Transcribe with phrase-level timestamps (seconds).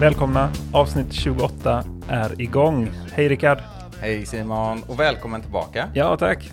[0.00, 0.50] Välkomna!
[0.72, 2.90] Avsnitt 28 är igång.
[3.12, 3.58] Hej Rickard!
[4.00, 5.88] Hej Simon och välkommen tillbaka.
[5.94, 6.50] Ja, tack.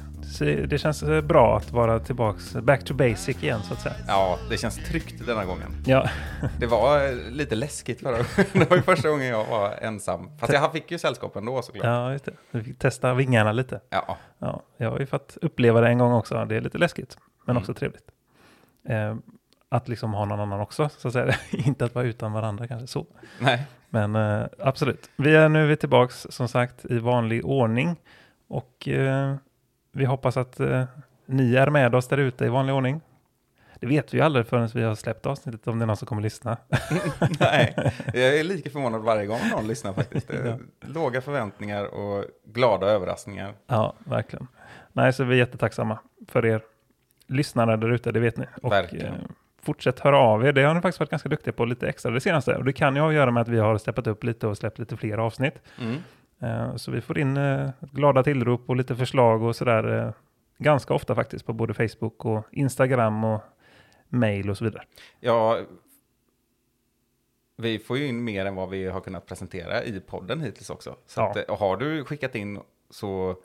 [0.68, 3.96] Det känns eh, bra att vara tillbaks, back to basic igen så att säga.
[4.08, 5.84] Ja, det känns tryggt denna gången.
[5.86, 6.10] Ja,
[6.60, 8.46] Det var eh, lite läskigt förra gången.
[8.54, 10.38] Det var ju första gången jag var ensam.
[10.40, 11.86] Fast jag fick ju sällskap ändå såklart.
[11.86, 12.34] ja just det.
[12.52, 13.82] Vi fick testa vingarna lite.
[13.90, 16.46] Ja, Ja, jag har ju fått uppleva det en gång också.
[16.46, 17.62] Det är lite läskigt, men Mm.
[17.62, 18.06] också trevligt.
[19.72, 21.36] Eh, att liksom ha någon annan också, så att säga.
[21.52, 23.06] Inte att vara utan varandra kanske så.
[23.40, 23.66] nej.
[23.90, 25.10] Men eh, absolut.
[25.16, 27.96] Vi är nu tillbaks som sagt i vanlig ordning.
[28.48, 29.36] Och eh,
[29.92, 30.84] vi hoppas att eh,
[31.26, 33.02] ni är med oss där ute i vanlig ordning.
[33.80, 36.06] Det vet vi ju aldrig förrän vi har släppt avsnittet om det är någon som
[36.08, 36.58] kommer lyssna.
[37.40, 37.74] nej.
[38.14, 40.28] Jag är lika förvånad varje gång någon lyssnar faktiskt.
[40.32, 43.54] Det är Låga förväntningar och glada överraskningar.
[43.68, 44.48] ja, verkligen.
[44.94, 46.62] Nej, så vi är jättetacksamma för er
[47.28, 48.46] lyssnare där ute, det vet ni.
[48.62, 49.14] Och Verkligen.
[49.68, 50.52] Fortsätt höra av er.
[50.54, 52.56] Det har ni faktiskt varit ganska duktiga på lite extra det senaste.
[52.56, 54.58] Och det kan ju ha att göra med att vi har steppat upp lite och
[54.58, 55.54] släppt lite fler avsnitt.
[55.82, 55.96] Mm.
[56.42, 60.12] Eh, Så vi får in eh, glada tillrop och lite förslag och sådär eh,
[60.58, 63.42] ganska ofta faktiskt på både Facebook och Instagram och
[64.10, 64.84] mail och så vidare.
[65.20, 65.60] Ja,
[67.58, 70.96] vi får ju in mer än vad vi har kunnat presentera i podden hittills också.
[71.06, 71.34] Så Ja.
[71.48, 73.36] att, har du skickat in så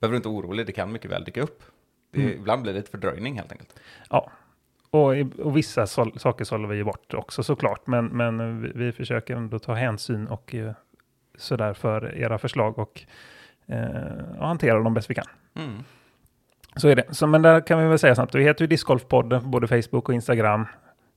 [0.00, 1.62] behöver du inte vara orolig, det kan mycket väl dyka upp.
[2.10, 2.32] Det, Mm.
[2.32, 3.80] Ibland blir det lite fördröjning helt enkelt.
[4.10, 4.30] Ja,
[4.92, 8.92] och, och vissa sål, saker sållar vi ju bort också såklart, men, men vi, vi
[8.92, 10.72] försöker ändå ta hänsyn och eh,
[11.36, 13.02] sådär för era förslag och,
[13.66, 15.24] eh, och hantera dem bäst vi kan.
[15.54, 15.84] Mm.
[16.76, 17.14] Så är det.
[17.14, 20.08] Så, men där kan vi väl säga snabbt, vi heter ju Discgolfpodden på både Facebook
[20.08, 20.66] och Instagram.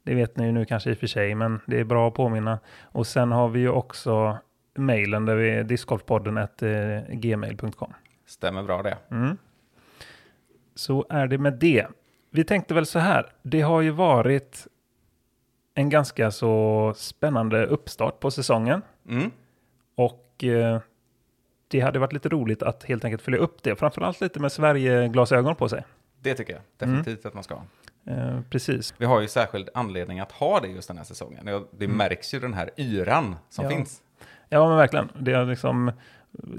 [0.04, 2.14] Det vet ni ju nu kanske i och för sig, men det är bra att
[2.14, 2.60] påminna.
[2.82, 4.38] Och sen har vi ju också
[4.76, 7.94] mejlen där vi är discgolfpodden eh, gmail.com.
[8.26, 8.98] Stämmer bra det.
[9.12, 9.38] Mm.
[10.76, 11.88] Så är det med det.
[12.36, 14.68] Vi tänkte väl så här, det har ju varit
[15.74, 18.82] en ganska så spännande uppstart på säsongen.
[19.10, 19.32] Mm.
[19.96, 20.80] Och eh,
[21.68, 23.76] det hade varit lite roligt att helt enkelt följa upp det.
[23.76, 25.84] Framförallt lite med Sverige-glasögon på sig.
[26.22, 26.98] Det tycker jag Mm.
[26.98, 27.56] definitivt att man ska.
[28.06, 28.94] Eh, precis.
[28.98, 31.66] Vi har ju särskild anledning att ha det just den här säsongen.
[31.72, 33.72] Det märks ju den här yran som Mm.
[33.72, 33.78] Ja.
[33.86, 34.02] finns.
[34.50, 35.10] Ja, men verkligen.
[35.20, 35.92] Det har liksom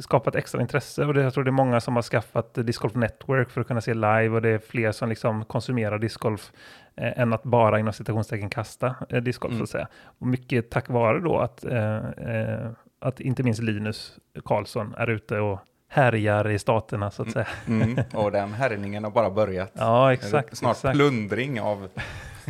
[0.00, 3.50] skapat extra intresse och det, jag tror det är många som har skaffat Discgolf Network
[3.50, 6.52] för att kunna se live och det är fler som liksom konsumerar discgolf
[6.96, 9.58] eh, än att bara inom citationstecken kasta eh, discgolf Mm.
[9.58, 9.88] så att säga.
[10.18, 12.70] Och mycket tack vare då att, eh, eh,
[13.00, 17.46] att inte minst Linus Karlsson är ute och härjar i staterna så att säga.
[17.66, 17.98] Mm.
[18.14, 19.70] Och den härjningen har bara börjat.
[19.72, 20.56] Ja, exakt.
[20.56, 20.94] Snart exakt.
[20.96, 21.88] plundring av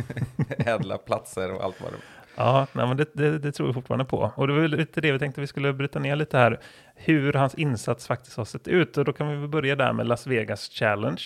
[0.57, 1.97] ädla platser och allt vad det
[2.37, 4.31] Ja, nej, men det, det, det tror vi fortfarande på.
[4.35, 6.59] Och det var lite det vi tänkte vi skulle bryta ner lite här,
[6.95, 8.97] hur hans insats faktiskt har sett ut.
[8.97, 11.21] Och då kan vi börja där med Las Vegas Challenge,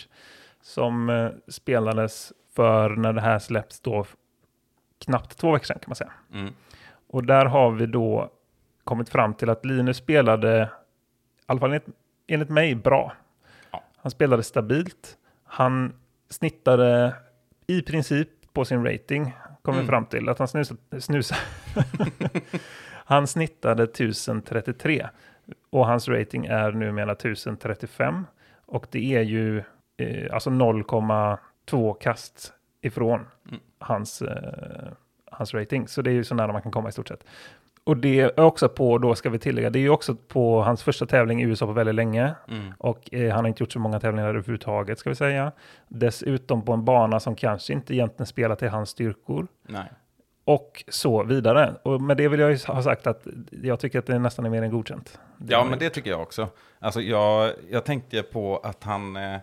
[0.62, 4.06] som eh, spelades för när det här släpps då
[5.06, 6.12] knappt två veckor sedan kan man säga.
[6.34, 6.54] mm.
[7.08, 8.32] Och där har vi då
[8.84, 11.88] kommit fram till att Linus spelade, i alla fall enligt,
[12.28, 13.14] enligt mig, bra.
[13.72, 13.84] Ja.
[13.98, 15.18] Han spelade stabilt.
[15.44, 15.94] Han
[16.30, 17.16] snittade
[17.68, 19.88] i princip på sin rating, kom vi Mm.
[19.90, 20.30] fram till.
[20.30, 21.42] Att han snusade, snusade.
[23.06, 25.08] han snittade 1033
[25.70, 28.26] och hans rating är numera 1035.
[28.66, 29.64] Och det är ju
[29.98, 33.20] eh, alltså 0,2 kast ifrån
[33.50, 33.60] Mm.
[33.80, 34.92] hans, eh,
[35.32, 35.88] hans rating.
[35.88, 37.24] Så det är ju så nära man kan komma i stort sett.
[37.84, 40.84] Och det är också på, då ska vi tillägga, det är ju också på hans
[40.84, 42.36] första tävling i USA på väldigt länge.
[42.48, 42.74] Mm.
[42.78, 45.52] Och eh, han har inte gjort så många tävlingar överhuvudtaget ska vi säga.
[45.88, 49.48] Dessutom på en bana som kanske inte egentligen spelar till hans styrkor.
[49.68, 49.92] Nej.
[50.46, 51.76] Och så vidare.
[51.84, 54.50] Och med det vill jag ju ha sagt att jag tycker att det nästan är
[54.50, 55.20] mer än godkänt.
[55.48, 56.48] Ja, men det tycker jag också.
[56.80, 59.16] Alltså, jag, jag tänkte på att han...
[59.16, 59.40] Eh,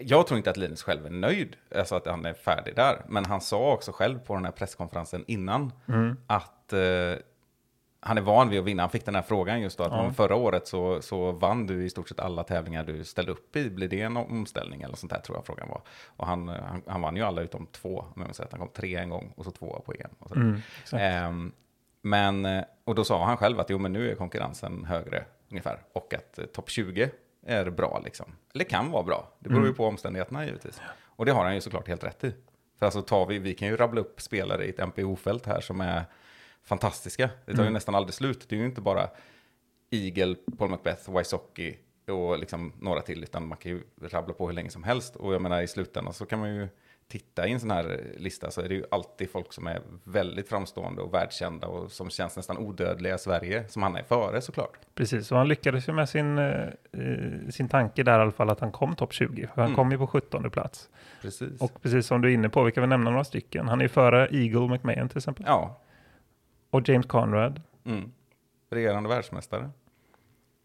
[0.00, 2.96] jag tror inte att Linus själv är nöjd, alltså att han är färdig där.
[3.08, 6.16] Men han sa också själv på den här presskonferensen innan Mm.
[6.26, 6.78] att eh,
[8.06, 8.82] han är van vid att vinna.
[8.82, 10.12] Han fick den här frågan just då, att Ja.
[10.12, 13.70] förra året så, så vann du i stort sett alla tävlingar du ställde upp i.
[13.70, 15.80] Blir det en omställning eller sånt där tror jag frågan var.
[16.06, 18.68] Och han, han, han vann ju alla utom två, om jag säga att han kom
[18.68, 20.10] tre en gång och så tvåa på EM.
[20.18, 20.34] Och så.
[20.36, 20.60] Mm.
[20.92, 21.52] Ehm,
[22.02, 25.78] men, och då sa han själv att jo, men nu är konkurrensen högre ungefär.
[25.92, 27.10] Och att eh, topp 20
[27.46, 28.26] är bra liksom.
[28.54, 29.28] Eller kan vara bra.
[29.38, 29.76] Det beror ju Mm.
[29.76, 30.80] på omständigheterna givetvis.
[31.04, 32.34] Och det har han ju såklart helt rätt i.
[32.78, 35.80] För alltså tar vi, vi kan ju rabbla upp spelare i ett MPO-fält här som
[35.80, 36.04] är
[36.66, 37.30] fantastiska.
[37.46, 37.72] Det tar ju Mm.
[37.72, 38.46] nästan aldrig slut.
[38.48, 39.08] Det är ju inte bara
[39.90, 41.76] Eagle, Paul Macbeth, Wysocki
[42.08, 45.16] och liksom några till, utan man kan ju rabbla på hur länge som helst.
[45.16, 46.68] Och jag menar i slutändan så kan man ju
[47.08, 50.48] titta i en sån här lista så är det ju alltid folk som är väldigt
[50.48, 54.78] framstående och världskända och som känns nästan odödliga i Sverige, som han är före såklart.
[54.94, 56.68] Precis, och han lyckades ju med sin, eh,
[57.50, 59.46] sin tanke där i alla fall att han kom topp 20.
[59.46, 59.76] För han Mm.
[59.76, 60.88] kom ju på 17 plats.
[61.22, 61.60] Precis.
[61.60, 63.68] Och precis som du är inne på, vi kan väl nämna några stycken.
[63.68, 65.44] Han är ju före Eagle McMahon till exempel.
[65.48, 65.80] ja,
[66.76, 67.62] Och James Conrad.
[67.84, 68.12] mm.
[68.70, 69.70] regerande världsmästare.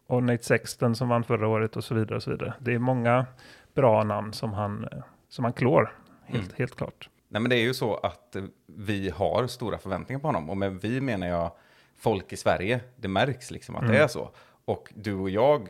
[0.06, 2.16] Och Nate Sexton som vann förra året och så vidare.
[2.16, 2.54] och så vidare.
[2.58, 3.26] Det är många
[3.74, 4.88] bra namn som han,
[5.28, 5.92] som han klår,
[6.24, 6.54] helt, Mm.
[6.58, 7.08] helt klart.
[7.28, 8.36] Nej men det är ju så att
[8.66, 10.50] vi har stora förväntningar på honom.
[10.50, 11.52] Och med vi menar jag
[11.98, 12.80] folk i Sverige.
[12.96, 13.94] Det märks liksom att Mm.
[13.94, 14.30] det är så.
[14.64, 15.68] Och du och jag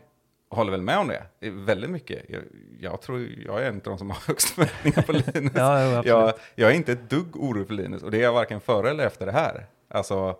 [0.50, 1.50] håller väl med om det.
[1.50, 2.22] väldigt mycket.
[2.28, 2.42] Jag,
[2.80, 5.52] jag tror jag är en av de som har högst förväntningar på Linus.
[5.56, 8.02] Ja, jag, jag är inte ett dugg orolig för Linus.
[8.02, 9.66] Och det är jag varken före eller efter det här.
[9.92, 10.36] Alltså,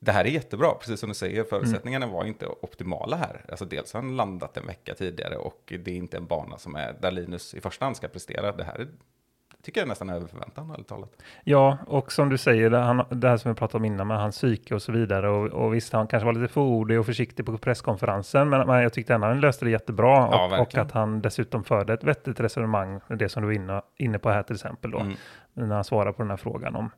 [0.00, 1.44] det här är jättebra, precis som du säger.
[1.44, 3.44] Förutsättningarna var inte optimala här.
[3.48, 6.74] Alltså dels har han landat en vecka tidigare och det är inte en bana som
[6.76, 8.52] är där Linus i första hand ska prestera.
[8.52, 8.88] Det här är,
[9.62, 11.12] tycker jag är nästan över förväntan, ärligt talat.
[11.44, 14.18] Ja, och som du säger, det, han, det här som vi pratade om innan med
[14.18, 15.28] hans psyke och så vidare.
[15.30, 18.92] Och, och visst, han kanske var lite fåordig och försiktig på presskonferensen, men, men jag
[18.92, 20.08] tyckte ändå han löste det jättebra.
[20.16, 20.86] Ja, och, och verkligen.
[20.86, 24.42] att han dessutom förde ett vettigt resonemang, det som du var inne, inne på här
[24.42, 25.68] till exempel då, Mm.
[25.68, 26.90] när han svarar på den här frågan om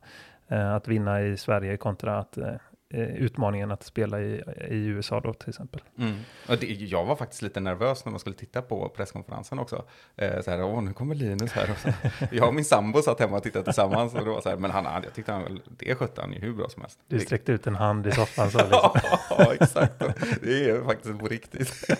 [0.57, 2.53] att vinna i Sverige kontra att eh,
[2.93, 5.81] eh, utmaningen att spela i, i USA då till exempel.
[5.97, 6.15] Mm.
[6.47, 9.85] Det, jag var faktiskt lite nervös när man skulle titta på presskonferensen också.
[10.15, 11.71] Eh, så här, åh, nu kommer Linus här.
[11.71, 11.89] Och så,
[12.35, 14.13] jag och min sambo satt hemma och tittade tillsammans.
[14.15, 16.69] Och var så här, men han, jag tyckte han, det skötte han ju hur bra
[16.69, 16.99] som helst.
[17.07, 18.91] Du sträckte ut en hand i soffan så liksom.
[19.29, 19.99] ja, exakt.
[20.41, 21.73] Det är faktiskt på riktigt.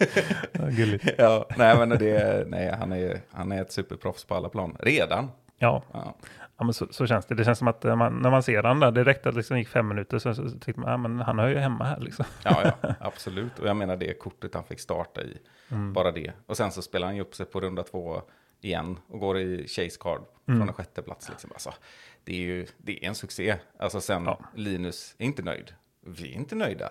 [0.51, 1.05] Ja, Gulligt.
[1.17, 4.77] ja, nej, men det, nej, han, är, han är ett superproffs på alla plan.
[4.79, 5.31] Redan.
[5.57, 6.15] Ja, Ja.
[6.61, 7.35] Ja men så, så känns det.
[7.35, 9.57] Det känns som att eh, man, när man ser han där, direkt att det liksom
[9.57, 12.25] gick fem minuter så, så tyckte man, ja men han hör ju hemma här liksom.
[12.43, 13.59] Ja, ja, absolut.
[13.59, 15.37] Och jag menar det kortet han fick starta i,
[15.71, 15.93] Mm.
[15.93, 16.31] bara det.
[16.45, 18.21] Och sen så spelar han ju upp sig på runda två
[18.61, 20.59] igen och går i chase card Mm.
[20.59, 21.29] från en sjätte plats.
[21.29, 21.49] Liksom.
[21.53, 21.73] Alltså,
[22.23, 23.55] det är ju det är en succé.
[23.79, 24.39] Alltså sen Ja.
[24.55, 25.73] Linus är inte nöjd.
[26.05, 26.89] Vi är inte nöjda.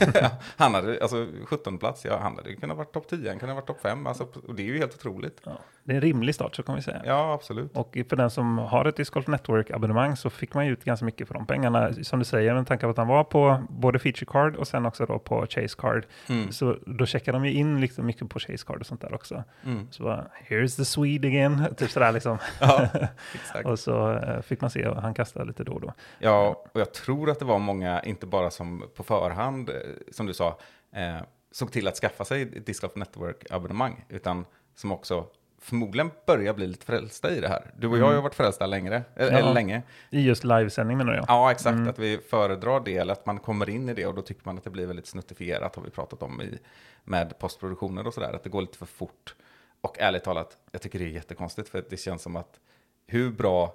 [0.56, 3.60] han hade, alltså 17 plats, ja, han hade kunnat vara topp 10, han kunde ha
[3.60, 4.06] varit topp 5.
[4.06, 5.40] Alltså, och det är ju helt otroligt.
[5.44, 7.02] Ja, det är en rimlig start så kan vi säga.
[7.04, 7.76] Ja, absolut.
[7.76, 11.04] Och för den som har ett Disc Golf Network-abonnemang så fick man ju ut ganska
[11.04, 11.92] mycket för de pengarna.
[12.02, 14.86] Som du säger, med tanke på att han var på både Feature Card och sen
[14.86, 16.06] också då på Chase Card.
[16.28, 16.52] Mm.
[16.52, 19.44] Så då checkar de ju in liksom mycket på Chase Card och sånt där också.
[19.64, 19.88] Mm.
[19.90, 22.38] Så bara, here's the Swede again, typ sådär liksom.
[22.60, 22.88] Ja,
[23.34, 23.66] exakt.
[23.66, 25.92] och så eh, fick man se, han kastade lite då och då.
[26.18, 29.76] Ja, och jag tror att det var många, inte bara som på förhand, eh,
[30.12, 30.58] som du sa,
[30.92, 31.16] eh,
[31.50, 34.44] såg till att skaffa sig ett Disc Golf Network-abonnemang, utan
[34.74, 35.26] som också
[35.58, 37.70] förmodligen börjar bli lite frälsta i det här.
[37.78, 39.32] Du och jag har ju varit frälsta längre, Mm.
[39.32, 39.38] Ja.
[39.38, 39.82] eller länge.
[40.10, 41.24] I just livesändning menar jag.
[41.28, 41.74] Ja, exakt.
[41.76, 41.88] Mm.
[41.88, 44.58] Att vi föredrar det, eller att man kommer in i det och då tycker man
[44.58, 46.58] att det blir väldigt snuttifierat, har vi pratat om i,
[47.04, 49.34] med postproduktioner och sådär, att det går lite för fort.
[49.80, 52.60] Och ärligt talat, jag tycker det är jättekonstigt, för det känns som att
[53.06, 53.74] hur bra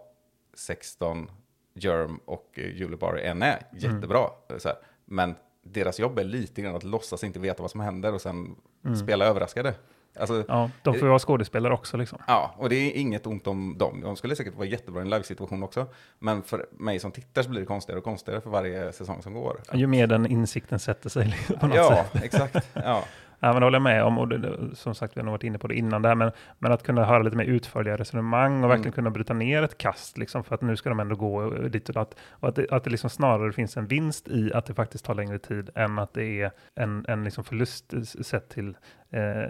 [0.54, 1.32] 16,
[1.74, 4.30] Germ och eh, Julie Barry än är, jättebra.
[4.50, 4.60] Mm.
[4.60, 4.78] Så här.
[5.06, 8.56] Men deras jobb är lite grann att låtsas inte veta vad som händer och sen
[8.86, 8.96] Mm.
[8.98, 9.74] spela överraskade.
[10.20, 12.20] Alltså, Ja, de får ju vara skådespelare också liksom.
[12.28, 14.02] Ja, och det är inget ont om dem.
[14.02, 15.86] De skulle säkert vara jättebra i en live-situation också.
[16.20, 19.34] Men för mig som tittar så blir det konstigare och konstigare för varje säsong som
[19.34, 19.62] går.
[19.74, 22.24] Ju mer den insikten sätter sig på något Ja, sätt.
[22.24, 22.56] exakt.
[22.74, 23.04] Ja.
[23.44, 24.18] Ja, men det håller jag med om.
[24.18, 26.16] Och det, som sagt, vi har nog varit inne på det innan där.
[26.16, 28.94] Men, men att kunna höra lite mer utförliga resonemang och verkligen Mm.
[28.96, 30.18] kunna bryta ner ett kast.
[30.18, 32.16] Liksom, för att nu ska de ändå gå dit och datt.
[32.32, 35.16] Och att det, att det liksom snarare finns en vinst i att det faktiskt tar
[35.16, 38.78] längre tid än att det är en, en liksom förlust s- sett till
[39.10, 39.50] eh,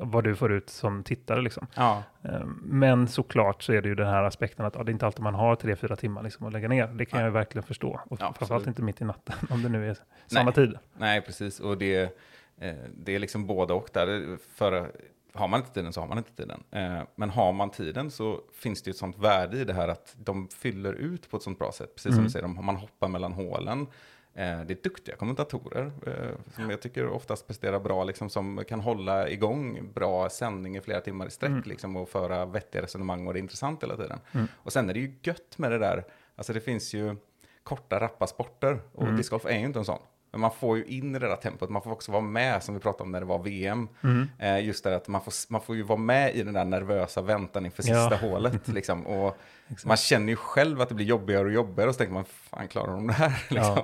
[0.00, 1.42] vad du får ut som tittare.
[1.42, 1.66] Liksom.
[1.76, 4.92] ja, Eh, men såklart så är det ju den här aspekten att ja, det är
[4.92, 6.86] inte alltid man har tre, fyra timmar liksom att lägga ner.
[6.86, 7.24] Det kan Nej.
[7.26, 8.00] jag verkligen förstå.
[8.08, 10.52] Och Ja, framförallt inte mitt i natten om det nu är samma Nej.
[10.54, 10.78] tid.
[10.98, 11.60] nej precis.
[11.60, 12.08] Och det, eh,
[12.96, 14.38] det är liksom både och där.
[14.54, 14.92] För
[15.32, 16.62] har man inte tiden så har man inte tiden.
[16.70, 19.88] Eh, men har man tiden så finns det ju ett sånt värde i det här
[19.88, 21.94] att de fyller ut på ett sånt bra sätt.
[21.94, 22.24] Precis som Mm.
[22.24, 23.80] du säger, de, man hoppar mellan hålen.
[24.34, 28.80] Eh, det är duktiga kommentatorer eh, som jag tycker oftast presterar bra, liksom, som kan
[28.80, 31.62] hålla igång bra sändning i flera timmar i sträck Mm.
[31.66, 34.18] liksom, och föra vettiga resonemang och det är intressant hela tiden.
[34.32, 34.46] Mm.
[34.56, 36.04] Och sen är det ju gött med det där,
[36.36, 37.16] alltså det finns ju
[37.62, 39.16] korta rappa sporter och Mm.
[39.16, 40.00] discgolf är ju inte en sån.
[40.30, 42.80] Men man får ju in det där tempot, man får också vara med som vi
[42.80, 43.88] pratade om när det var VM.
[44.02, 44.28] Mm.
[44.38, 47.22] Eh, just det att man får, man får ju vara med i den där nervösa
[47.22, 48.16] väntan inför sista Ja.
[48.16, 48.68] hålet.
[48.78, 49.06] Liksom.
[49.06, 49.36] Och
[49.86, 52.68] man känner ju själv att det blir jobbigare och jobbigare och så tänker man, fan
[52.68, 53.32] klarar de det här?
[53.50, 53.78] Liksom.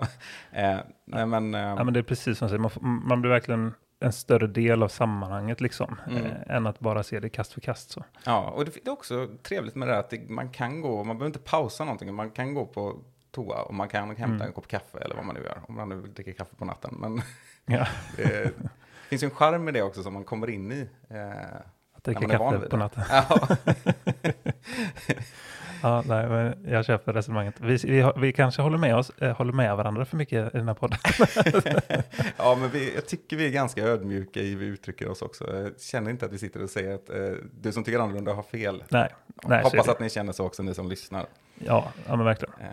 [0.52, 3.20] Eh, nej, men, eh, Ja, men det är precis som du säger, man, får- man
[3.20, 6.26] blir verkligen en större del av sammanhanget liksom, Mm.
[6.26, 7.90] eh, än att bara se det kast för kast.
[7.90, 8.04] Så.
[8.24, 10.96] Ja, och det, det är också trevligt med det här att det, man kan gå,
[10.96, 12.96] man behöver inte pausa någonting, man kan gå på
[13.34, 14.40] toa och man kan hämta Mm.
[14.46, 16.94] en kopp kaffe eller vad man nu gör, om man nu dricker kaffe på natten.
[17.00, 17.22] Men
[17.66, 17.86] Ja,
[18.16, 18.52] det
[19.08, 20.88] finns ju en charm med det också som man kommer in i.
[21.10, 21.30] Eh,
[21.96, 23.02] att dricka kaffe på natten.
[23.10, 23.48] ja.
[25.82, 27.54] Ja, nej, men jag köper resonemanget.
[27.60, 30.68] Vi, vi, vi kanske håller med, oss, eh, håller med varandra för mycket i den
[30.68, 30.98] här podden.
[32.36, 35.56] ja, men vi, jag tycker vi är ganska ödmjuka i hur vi uttrycker oss också.
[35.56, 37.16] Jag känner inte att vi sitter och säger att eh,
[37.60, 38.84] du som tycker annorlunda har fel.
[38.88, 39.08] nej,
[39.44, 41.26] nej Hoppas att ni känner så också, ni som lyssnar.
[41.54, 42.54] Ja, ja, men verkligen.
[42.60, 42.68] Eh,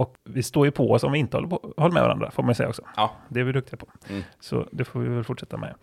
[0.00, 2.42] Och vi står ju på oss om vi inte håller, på, håller med varandra, får
[2.42, 2.82] man ju säga också.
[2.96, 3.86] ja, Det är vi duktiga på.
[4.08, 4.22] Mm.
[4.40, 5.74] Så det får vi väl fortsätta med.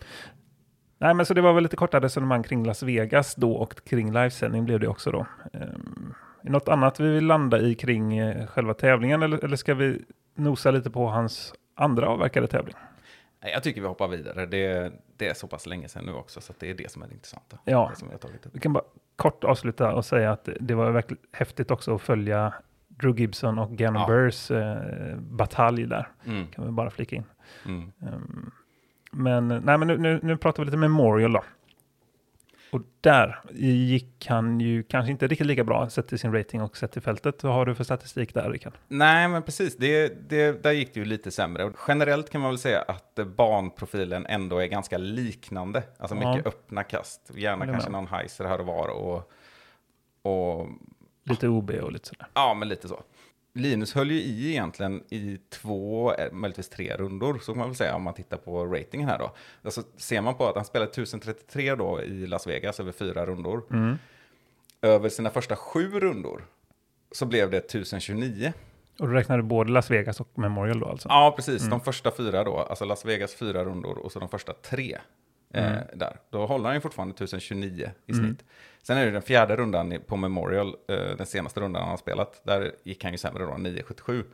[0.98, 4.12] Nej, men så det var väl lite korta resonemang kring Las Vegas då och kring
[4.12, 5.26] livesändning blev det också då.
[5.52, 10.04] Um, något annat vi vill landa i kring eh, själva tävlingen eller, eller ska vi
[10.34, 12.74] nosa lite på hans andra avverkade tävling?
[13.42, 14.46] Nej, jag tycker vi hoppar vidare.
[14.46, 17.06] Det, det är så pass länge sedan nu också, så det är det som är
[17.06, 17.58] det intressanta.
[17.64, 17.88] Ja.
[17.90, 18.54] Det som vi har tagit upp.
[18.54, 18.84] Vi kan bara
[19.16, 22.54] kort avsluta och säga att det var verkligen häftigt också att följa
[23.00, 24.06] Drew Gibson och Gannon Ja.
[24.06, 26.08] Burrs eh, batalj där.
[26.26, 27.24] Mm, Kan vi bara flika in.
[27.66, 27.92] mm.
[28.02, 28.50] Ehm,
[29.12, 31.42] men nej, men nu, nu, nu pratar vi lite Memorial då.
[32.72, 36.76] Och där gick han ju kanske inte riktigt lika bra sett till sin rating och
[36.76, 37.42] sett till fältet.
[37.42, 38.72] Vad har du för statistik där, Rickard?
[38.88, 39.76] Nej, men precis.
[39.76, 41.72] Det, det, där gick det ju lite sämre.
[41.88, 45.82] Generellt kan man väl säga att eh, banprofilen ändå är ganska liknande.
[45.98, 46.30] Alltså Ja.
[46.34, 47.30] mycket öppna kast.
[47.34, 48.88] Gärna kanske någon heiser här och var.
[48.88, 49.32] Och,
[50.22, 50.66] och
[51.28, 52.26] Lite OB och lite sådär.
[52.34, 53.02] ja, men lite så.
[53.54, 57.76] Linus höll ju i egentligen i två, eh, möjligtvis tre rundor, så kan man väl
[57.76, 59.32] säga om man tittar på ratingen här då.
[59.62, 63.62] Alltså ser man på att han spelade 1033 då i Las Vegas över fyra rundor.
[63.70, 63.96] Mm.
[64.82, 66.44] Över sina första sju rundor
[67.12, 68.52] så blev det 1029.
[68.98, 71.08] Och du räknade både Las Vegas och Memorial då alltså?
[71.08, 71.62] Ja, precis.
[71.70, 74.98] De första fyra då, alltså Las Vegas fyra rundor och så de första tre.
[75.54, 75.84] Eh, Mm.
[75.94, 76.16] där.
[76.30, 78.44] Då håller han ju fortfarande 1029 i snitt.
[78.88, 82.40] Sen är det den fjärde rundan på Memorial, eh, den senaste rundan han har spelat.
[82.44, 84.24] Där gick han ju sämre då, 977.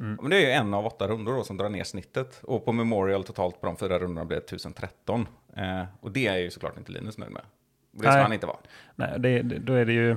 [0.00, 0.18] Mm.
[0.20, 2.40] Men det är ju en av åtta rundor då som drar ner snittet.
[2.42, 5.26] Och på Memorial totalt på de fyra rundorna blev det 1013.
[5.56, 7.42] Eh, och det är ju såklart inte Linus nöjd med.
[7.92, 8.58] Det ska han inte vara.
[8.94, 10.16] Nej, det, då är det ju...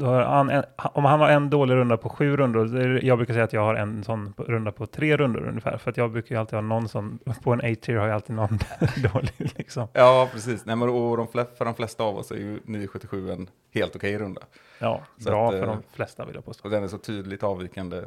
[0.00, 3.52] Han en, om han har en dålig runda på sju rundor, jag brukar säga att
[3.52, 6.54] jag har en sån runda på tre rundor ungefär, för att jag brukar ju alltid
[6.54, 8.58] ha någon sån, på en A-tier har jag alltid någon
[9.12, 9.88] dålig liksom.
[9.92, 10.66] Ja, precis.
[10.66, 14.18] Nej, men, och de för de flesta av oss är ju 977 en helt okej
[14.18, 14.40] runda.
[14.78, 16.64] Ja, Så bra att, för eh, de flesta vill jag påstå.
[16.64, 18.02] Och den är så tydligt avvikande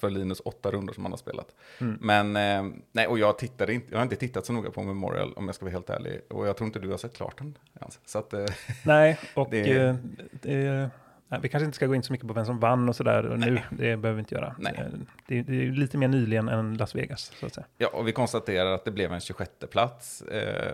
[0.00, 1.54] för Linus åtta rundor som han har spelat.
[1.80, 1.98] Mm.
[2.00, 5.32] Men, eh, nej, och jag tittade inte, jag har inte tittat så noga på Memorial
[5.36, 6.20] om jag ska vara helt ärlig.
[6.30, 8.00] Och jag tror inte du har sett klart den ens.
[8.04, 8.44] Så att, eh,
[8.84, 9.94] Nej, och Det- eh,
[10.42, 10.90] det,
[11.28, 13.22] nej, vi kanske inte ska gå in så mycket på vem som vann och sådär
[13.22, 13.36] nu.
[13.50, 13.64] Nej.
[13.70, 14.54] Det behöver vi inte göra.
[14.58, 14.74] Nej.
[14.78, 14.84] Eh,
[15.26, 17.66] Det, det är lite mer nyligen än Las Vegas, så att säga.
[17.78, 20.22] ja, och vi konstaterar att det blev en 26 plats.
[20.22, 20.72] Eh,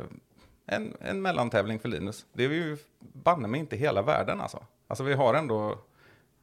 [0.69, 2.27] en, en mellantävling för Linus.
[2.33, 4.63] Det är ju banne mig inte hela världen alltså.
[4.89, 5.79] Alltså vi har ändå,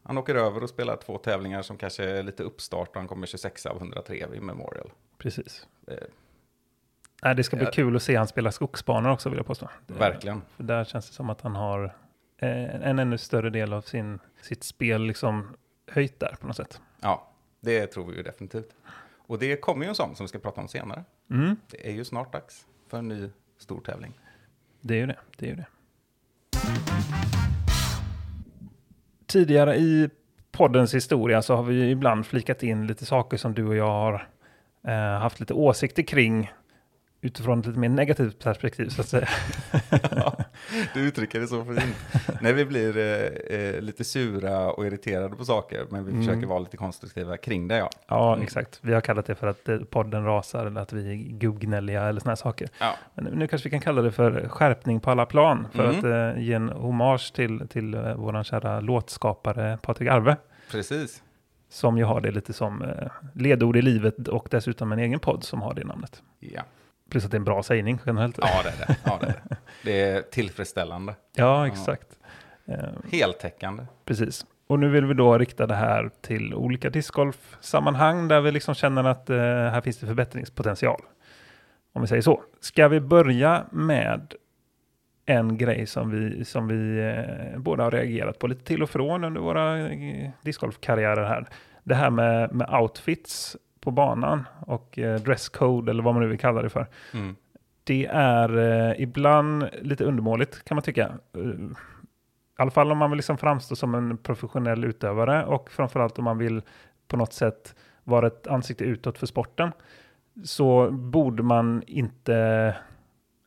[0.04, 3.28] han åker över och spelar två tävlingar som kanske är lite uppstart och han kommer
[3.28, 4.92] 26 av 103 vid Memorial.
[5.18, 5.68] Precis.
[5.88, 5.98] Eh,
[7.24, 7.72] Nej, det ska bli Ja.
[7.72, 9.70] kul att se han spela skogsbanor också, vill jag påstå.
[9.88, 10.42] Det- verkligen.
[10.56, 11.84] För där känns det som att han har
[12.38, 15.56] eh, en ännu större del av sin, sitt spel liksom
[15.88, 16.82] höjt där på något sätt.
[17.02, 18.70] Ja, det tror vi ju definitivt.
[19.18, 21.04] Och det kommer ju en sån som vi ska prata om senare.
[21.30, 24.14] Mm, Det är ju snart dags för en ny stor tävling.
[24.82, 25.20] det är ju det.
[25.38, 25.66] Det är ju det.
[29.34, 30.10] Tidigare i
[30.52, 34.28] poddens historia så har vi ibland flikat in lite saker som du och jag har
[34.88, 36.52] eh, haft lite åsikter kring
[37.24, 39.28] utifrån ett lite mer negativt perspektiv så att säga.
[40.94, 41.96] du uttrycker det så fint.
[42.42, 46.26] När vi blir eh, eh, lite sura och irriterade på saker, men vi Mm.
[46.26, 47.90] försöker vara lite konstruktiva kring det, ja.
[48.08, 48.44] Ja, Mm.
[48.44, 48.80] exakt.
[48.82, 52.22] Vi har kallat det för att eh, podden rasar eller att vi är gubbgnälliga eller
[52.26, 52.70] här saker.
[52.80, 55.98] Ja, Men nu, kanske vi kan kalla det för skärpning på alla plan för Mm.
[55.98, 60.36] att eh, ge en hommage till, till eh, våran kära låtskapare Patrik Arve.
[60.72, 61.24] precis.
[61.70, 65.44] Som ju har det lite som eh, ledord i livet och dessutom en egen podd
[65.44, 66.22] som har det namnet.
[66.40, 66.62] Ja,
[67.14, 68.38] Plus att det är en bra sägning generellt.
[68.42, 68.96] ja det är det.
[69.04, 69.58] Ja, det, är det.
[69.84, 71.16] det är tillfredsställande.
[71.36, 72.08] Ja, exakt.
[72.66, 72.78] Eh,
[73.12, 73.86] Heltäckande.
[74.06, 74.46] precis.
[74.68, 79.04] Och nu vill vi då rikta det här till olika discgolf-sammanhang där vi liksom känner
[79.04, 81.02] att eh, här finns det förbättringspotential.
[81.94, 82.44] Om vi säger så.
[82.60, 84.34] Ska vi börja med
[85.26, 89.24] en grej som vi, som vi eh, båda har reagerat på lite till och från
[89.24, 91.48] under våra eh, discgolfkarriärer här.
[91.84, 96.40] Det här med, med outfits på banan och eh, dresscode eller vad man nu vill
[96.40, 96.88] kalla det för.
[97.14, 97.36] Mm.
[97.84, 101.12] Det är eh, ibland lite undermåligt kan man tycka.
[101.38, 106.20] Eh, I alla fall om man vill liksom framstå som en professionell utövare och framförallt
[106.20, 106.62] om man vill
[107.08, 109.72] på något sätt vara ett ansikte utåt för sporten.
[110.44, 112.76] Så borde man inte...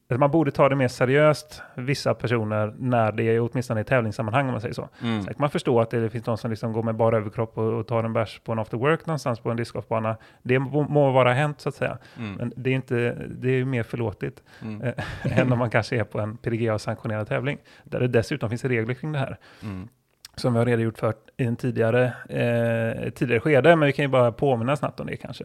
[0.08, 4.46] eller Man borde ta det mer seriöst, vissa personer, när det är åtminstone i tävlingssammanhang
[4.46, 4.88] om man säger så.
[5.02, 5.22] Mm.
[5.22, 7.72] Sen kan man förstå att det finns de som liksom går med bara överkropp och,
[7.72, 10.16] och tar en bärs på en after work någonstans på en discgolfbana.
[10.42, 11.98] Det må, må vara hänt så att säga.
[12.18, 12.34] Mm.
[12.34, 14.82] Men det är, inte, det är mer förlåtligt Mm.
[14.82, 14.94] eh,
[15.38, 17.58] än om man kanske är på en PDGA-sanktionerad tävling.
[17.84, 19.36] Där det dessutom finns regler kring det här.
[19.62, 19.88] Mm.
[20.36, 24.08] som vi har redogjort för i en tidigare, eh, tidigare skede, men vi kan ju
[24.08, 25.44] bara påminna snabbt om det kanske.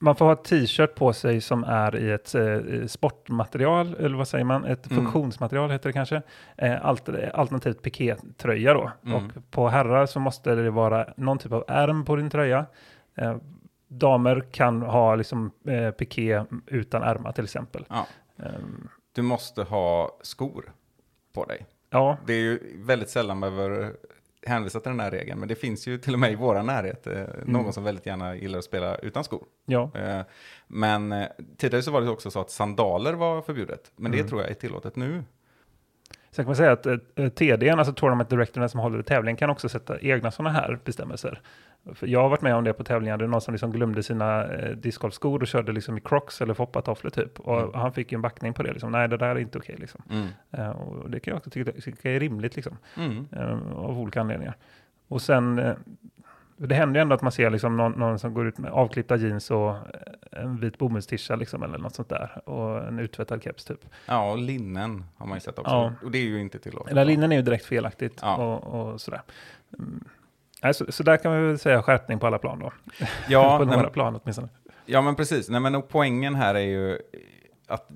[0.00, 4.44] Man får ha t-shirt på sig som är i ett eh, sportmaterial, eller vad säger
[4.44, 5.04] man, ett Mm.
[5.04, 6.22] funktionsmaterial heter det kanske.
[6.56, 8.90] Eh, alt, alternativt pikétröja då.
[9.04, 9.14] Mm.
[9.14, 12.66] Och på herrar så måste det vara någon typ av ärm på din tröja.
[13.14, 13.36] Eh,
[13.88, 17.84] damer kan ha liksom eh, piké utan ärmar till exempel.
[17.88, 18.06] Ja.
[18.38, 20.72] Ehm, Du måste ha skor
[21.34, 21.66] på dig.
[21.90, 23.92] ja, Det är ju väldigt sällan man behöver
[24.48, 27.06] hänvisa till den här regeln, men det finns ju till och med i våra närhet
[27.06, 29.44] eh, någon som väldigt gärna gillar att spela utan skor.
[29.66, 30.20] ja, Eh,
[30.66, 31.26] men eh,
[31.56, 34.28] tidigare så var det också så att sandaler var förbjudet, men det Mm.
[34.28, 35.24] tror jag är tillåtet nu.
[36.38, 39.36] Sen kan man säga att eh, TDn, alltså Tournament Director, den som håller i tävlingen,
[39.36, 41.40] kan också sätta egna sådana här bestämmelser.
[41.94, 44.02] För jag har varit med om det på tävlingar, det är någon som liksom glömde
[44.02, 47.40] sina eh, discgolfskor och körde liksom i crocs eller foppatofflor typ.
[47.40, 47.74] Och Mm.
[47.74, 48.92] han fick ju en backning på det, liksom.
[48.92, 50.02] nej det där är inte okej liksom.
[50.10, 50.26] Mm.
[50.50, 53.26] Eh, och det kan jag också tycka, tycka är rimligt liksom, Mm.
[53.32, 54.56] eh, av olika anledningar.
[55.08, 55.74] Och sen, eh,
[56.58, 59.16] det händer ju ändå att man ser liksom någon, någon som går ut med avklippta
[59.16, 59.76] jeans och eh,
[60.30, 62.48] en vit bomullstisha liksom, eller något sånt där.
[62.48, 63.80] Och en uttvättad keps typ.
[64.06, 65.70] Ja, och linnen har man ju sett också.
[65.74, 65.92] Ja.
[66.02, 66.90] Och det är ju inte tillåtet.
[66.90, 68.36] Eller linnen är ju direkt felaktigt Ja.
[68.36, 69.22] och, och sådär.
[69.78, 70.04] Mm.
[70.74, 72.72] Så, så där kan vi väl säga skärpning på alla plan då.
[73.28, 74.48] Ja, på några men- plan åtminstone.
[74.86, 75.48] Ja, men precis.
[75.48, 76.98] Nej, men och poängen här är ju
[77.66, 77.88] att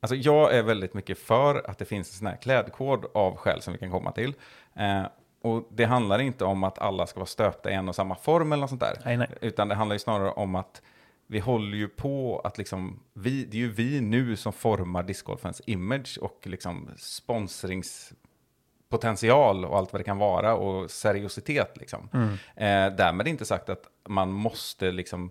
[0.00, 3.62] alltså jag är väldigt mycket för att det finns en sån här klädkod av skäl
[3.62, 4.34] som vi kan komma till.
[4.76, 5.02] Eh,
[5.42, 8.52] och det handlar inte om att alla ska vara stöpta i en och samma form
[8.52, 8.98] eller något sånt där.
[9.04, 9.28] Nej, nej.
[9.40, 10.82] Utan det handlar ju snarare om att
[11.26, 15.62] vi håller ju på att liksom, vi, det är ju vi nu som formar discgolfens
[15.66, 22.08] image och liksom sponsringspotential och allt vad det kan vara och seriositet liksom.
[22.12, 22.32] Mm.
[22.56, 25.30] Eh, därmed inte sagt att man måste liksom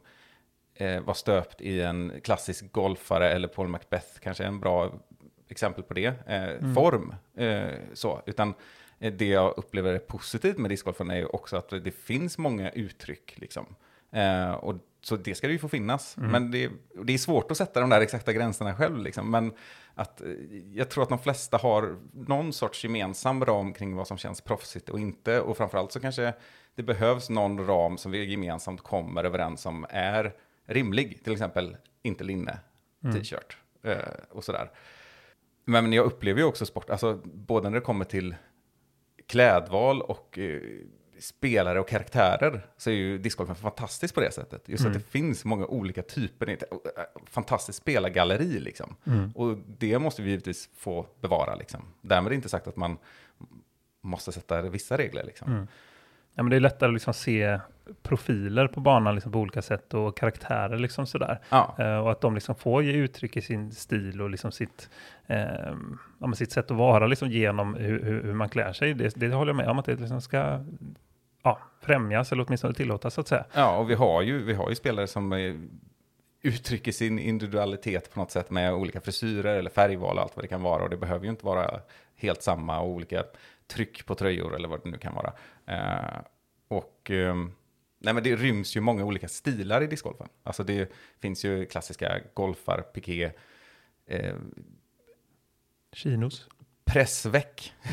[0.75, 4.91] eh, vara stöpt i en klassisk golfare eller Paul Macbeth, kanske en bra
[5.49, 7.15] exempel på det, eh, form.
[7.35, 8.53] Eh, så, utan
[9.09, 13.33] det jag upplever är positivt med discgolfen är ju också att det finns många uttryck.
[13.37, 13.65] Liksom.
[14.11, 16.15] Eh, och, så det ska det ju få finnas.
[16.17, 16.71] Men det,
[17.03, 19.03] det är svårt att sätta de där exakta gränserna själv.
[19.03, 19.31] Liksom.
[19.31, 19.53] Men
[19.95, 20.27] att, eh,
[20.73, 24.89] jag tror att de flesta har någon sorts gemensam ram kring vad som känns proffsigt
[24.89, 25.41] och inte.
[25.41, 26.33] Och framförallt så kanske
[26.75, 30.33] det behövs någon ram som vi gemensamt kommer överens om är
[30.65, 31.23] rimlig.
[31.23, 32.59] Till exempel inte linne,
[33.13, 33.97] t-shirt eh,
[34.29, 34.71] och sådär.
[35.65, 38.35] Men jag upplever ju också sport, alltså både när det kommer till
[39.31, 40.61] klädval och eh,
[41.19, 44.69] spelare och karaktärer så är ju discgolfen fantastisk på det sättet.
[44.69, 48.95] Just att det finns många olika typer, det är ett eh, fantastiskt spelargalleri liksom.
[49.35, 51.81] Och det måste vi givetvis få bevara liksom.
[52.01, 52.97] Därmed inte sagt att man
[54.01, 55.67] måste sätta vissa regler liksom.
[56.35, 57.59] Ja, men det är lättare att liksom se
[58.03, 61.39] profiler på banan liksom på olika sätt och karaktärer liksom sådär.
[61.49, 61.75] Ja.
[61.79, 64.89] Eh, och att de liksom får ge uttryck i sin stil och liksom sitt,
[65.27, 65.45] eh,
[66.19, 68.93] ja, sitt sätt att vara liksom genom hur, hur, hur man klär sig.
[68.93, 70.65] Det, det håller jag med om att det liksom ska
[71.43, 73.45] ja, främjas eller åtminstone tillåtas så att säga.
[73.53, 75.55] Ja, och vi har ju, vi har ju spelare som eh,
[76.41, 80.49] uttrycker sin individualitet på något sätt med olika frisyrer eller färgval och allt vad det
[80.49, 80.83] kan vara.
[80.83, 81.79] Och det behöver ju inte vara
[82.15, 83.23] helt samma och olika
[83.71, 85.33] tryck på tröjor eller vad det nu kan vara.
[85.67, 86.21] Eh,
[86.67, 87.51] och ehm,
[87.99, 90.27] nej, men det ryms ju många olika stilar i discgolfen.
[90.43, 93.31] Alltså det finns ju klassiska golfar, piké,
[94.07, 94.35] eh,
[95.93, 96.47] Chinos.
[96.85, 97.73] pressväck.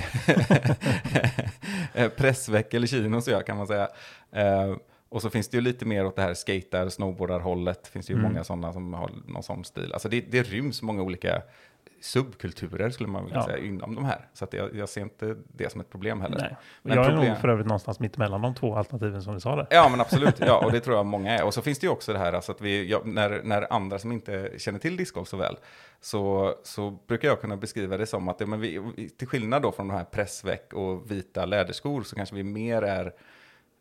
[1.95, 3.89] Eh, pressväck eller chinos ja, kan man säga.
[4.33, 4.77] Eh,
[5.09, 7.85] och så finns det ju lite mer åt det här skater, snowboardar-hållet.
[7.85, 8.23] Det finns ju Mm.
[8.27, 9.93] många sådana som har någon sån stil.
[9.93, 11.43] Alltså det, det ryms många olika
[12.01, 13.45] subkulturer skulle man vilja Ja.
[13.47, 14.29] säga inom de här.
[14.33, 16.39] Så att jag, jag ser inte det som ett problem heller.
[16.41, 16.57] Nej.
[16.83, 19.41] Men jag är problem- nog för övrigt någonstans mitt emellan de två alternativen som du
[19.41, 19.67] sa där.
[19.71, 20.35] Ja, men absolut.
[20.41, 21.45] Ja, och det tror jag många är.
[21.45, 23.99] Och så finns det ju också det här, alltså att vi, ja, när, när andra
[23.99, 25.57] som inte känner till discgolf så väl,
[26.01, 28.81] så, så brukar jag kunna beskriva det som att ja, men vi,
[29.19, 33.13] till skillnad då från de här pressväck och vita läderskor så kanske vi mer är,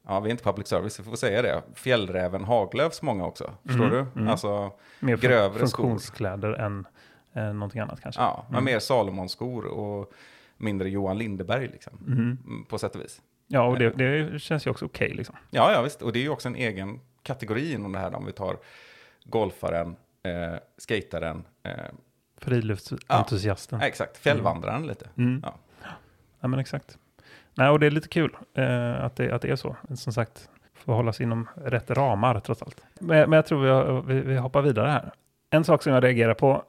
[0.07, 3.51] ja, vi är inte public service, vi får säga det, fjällräven Haglöfs många också.
[3.65, 4.19] Förstår Mm, du?
[4.21, 4.27] mm.
[4.31, 5.83] Alltså, Mer grövre skor.
[5.83, 6.87] funktionskläder än
[7.33, 8.21] eh, någonting annat kanske.
[8.21, 8.65] ja, men Mm.
[8.73, 10.11] mer Salomon-skor och
[10.57, 12.37] mindre Johan Lindeberg liksom, Mhm.
[12.45, 13.21] mm, på sätt och vis.
[13.47, 15.35] Ja, och det, det känns ju också okej liksom.
[15.49, 16.01] Ja, ja visst.
[16.01, 18.15] Och det är ju också en egen kategori inom det här.
[18.15, 18.57] Om vi tar
[19.23, 21.71] golfaren, eh, skataren, eh,
[22.37, 23.79] Friluftsentusiasten.
[23.79, 25.09] ja, exakt, fjällvandraren lite.
[25.17, 25.41] Mm.
[25.45, 25.53] Ja.
[26.39, 26.97] Ja, men exakt.
[27.53, 29.75] Nej, och det är lite kul eh, att, det, att det är så.
[29.95, 32.81] Som sagt, får hållas inom rätt ramar trots allt.
[32.99, 35.11] Men, men jag tror vi, vi, vi hoppar vidare här.
[35.49, 36.63] En sak som jag reagerar på,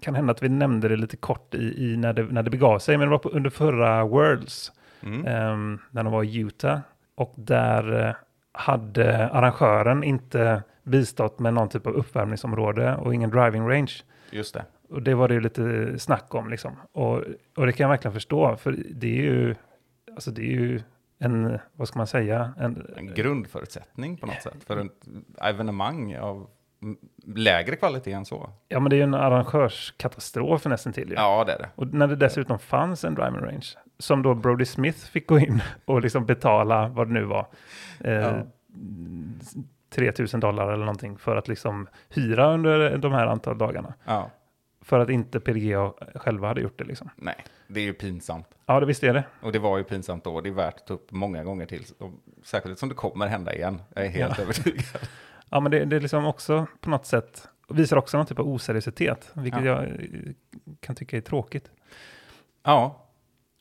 [0.00, 2.78] kan hända att vi nämnde det lite kort i, i när, det, när det begav
[2.78, 5.26] sig, men det var på, under förra Worlds, Mm.
[5.26, 6.80] ehm, när de var i Utah.
[7.14, 8.14] Och där eh,
[8.52, 13.92] hade arrangören inte bistått med någon typ av uppvärmningsområde och ingen driving range.
[14.30, 14.64] Just det.
[14.88, 16.72] Och det var det ju lite snack om liksom.
[16.92, 17.22] Och,
[17.56, 19.54] och det kan jag verkligen förstå, för det är ju,
[20.14, 20.82] alltså det är ju
[21.18, 25.08] en, vad ska man säga, en, En grundförutsättning på något sätt för ett
[25.40, 26.46] evenemang av
[27.26, 28.50] lägre kvalitet än så.
[28.68, 31.14] ja men det är ju en arrangörskatastrof nästan till ju.
[31.14, 31.68] Ja, det är det.
[31.74, 33.66] Och när det dessutom fanns en driving range,
[33.98, 37.46] som då Brody Smith fick gå in och liksom betala vad det nu var,
[38.00, 38.42] eh, Ja.
[39.90, 43.94] 3000 dollar eller någonting för att liksom hyra under de här antal dagarna.
[44.04, 44.30] Ja,
[44.80, 47.10] För att inte PDGA själva hade gjort det liksom.
[47.16, 47.34] nej,
[47.68, 48.46] det är ju pinsamt.
[48.66, 49.24] Ja, det visst är det.
[49.40, 51.84] Och det var ju pinsamt då, det är värt att ta upp många gånger till.
[51.98, 52.10] Och
[52.44, 54.42] särskilt som det kommer hända igen, jag är helt Ja.
[54.44, 54.84] övertygad.
[55.50, 58.48] Ja, men det, det är liksom också på något sätt, visar också någon typ av
[58.48, 59.66] oseriositet, vilket Ja.
[59.82, 59.96] jag eh,
[60.80, 61.70] kan tycka är tråkigt.
[62.62, 63.06] Ja,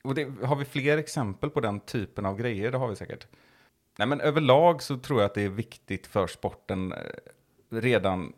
[0.03, 2.71] och det, har vi fler exempel på den typen av grejer?
[2.71, 3.27] Det har vi säkert.
[3.99, 6.99] Nej, men överlag så tror jag att det är viktigt för sporten eh,
[7.69, 8.33] redan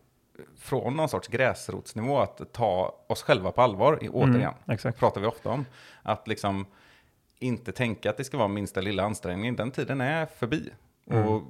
[0.58, 4.42] från någon sorts gräsrotsnivå att ta oss själva på allvar, i- återigen.
[4.42, 5.00] Mm, exakt.
[5.00, 5.66] pratar vi ofta om.
[6.04, 6.66] Att liksom
[7.40, 9.56] inte tänka att det ska vara minsta lilla ansträngning.
[9.56, 10.70] Den tiden är förbi.
[11.08, 11.28] Mm.
[11.28, 11.44] Och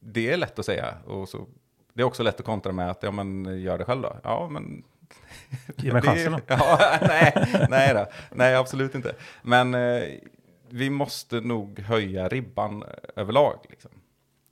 [0.00, 0.94] det är lätt att säga.
[1.06, 1.46] Och så,
[1.92, 4.16] det är också lätt att kontra med att ja, men gör det själv då.
[4.22, 4.84] Ja, men...
[5.76, 6.38] Ge mig chansen då.
[6.48, 7.32] Ja, nej,
[7.70, 8.06] nej, då.
[8.30, 9.14] nej, absolut inte.
[9.42, 10.02] Men eh,
[10.68, 12.84] vi måste nog höja ribban
[13.16, 13.58] överlag.
[13.70, 13.90] Liksom.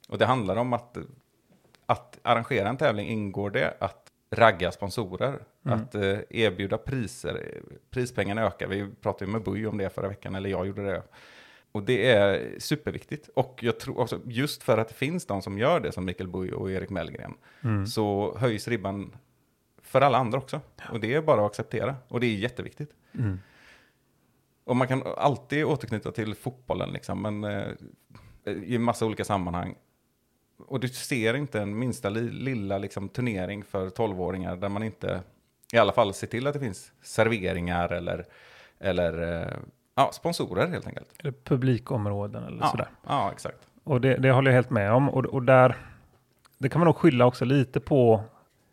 [0.08, 0.96] Och det handlar om att,
[1.86, 5.80] att arrangera en tävling ingår det att ragga sponsorer, Mm.
[5.80, 7.60] att eh, erbjuda priser.
[7.90, 11.02] Prispengarna ökar, vi pratade ju med Buj om det förra veckan, eller jag gjorde det.
[11.72, 13.28] Och det är superviktigt.
[13.34, 16.28] Och jag tror också, just för att det finns de som gör det, som Mikael
[16.28, 17.86] Buj och Erik Mellgren, Mm.
[17.86, 19.16] så höjs ribban
[19.82, 20.60] för alla andra också.
[20.92, 21.96] Och det är bara att acceptera.
[22.08, 22.90] Och det är jätteviktigt.
[23.14, 23.38] Mm.
[24.64, 27.72] Och man kan alltid återknyta till fotbollen, liksom, men eh,
[28.64, 29.74] i massa olika sammanhang.
[30.58, 35.22] Och du ser inte en minsta li, lilla liksom, turnering för 12-åringar där man inte
[35.72, 38.26] i alla fall ser till att det finns serveringar eller,
[38.78, 39.56] eller eh,
[39.98, 41.08] ja, sponsorer helt enkelt.
[41.18, 42.88] Eller publikområden eller Ja, sådär.
[43.06, 43.58] ja exakt.
[43.84, 45.08] Och det, det håller jag helt med om.
[45.08, 45.76] Och, och där,
[46.58, 48.22] det kan man nog skylla också lite på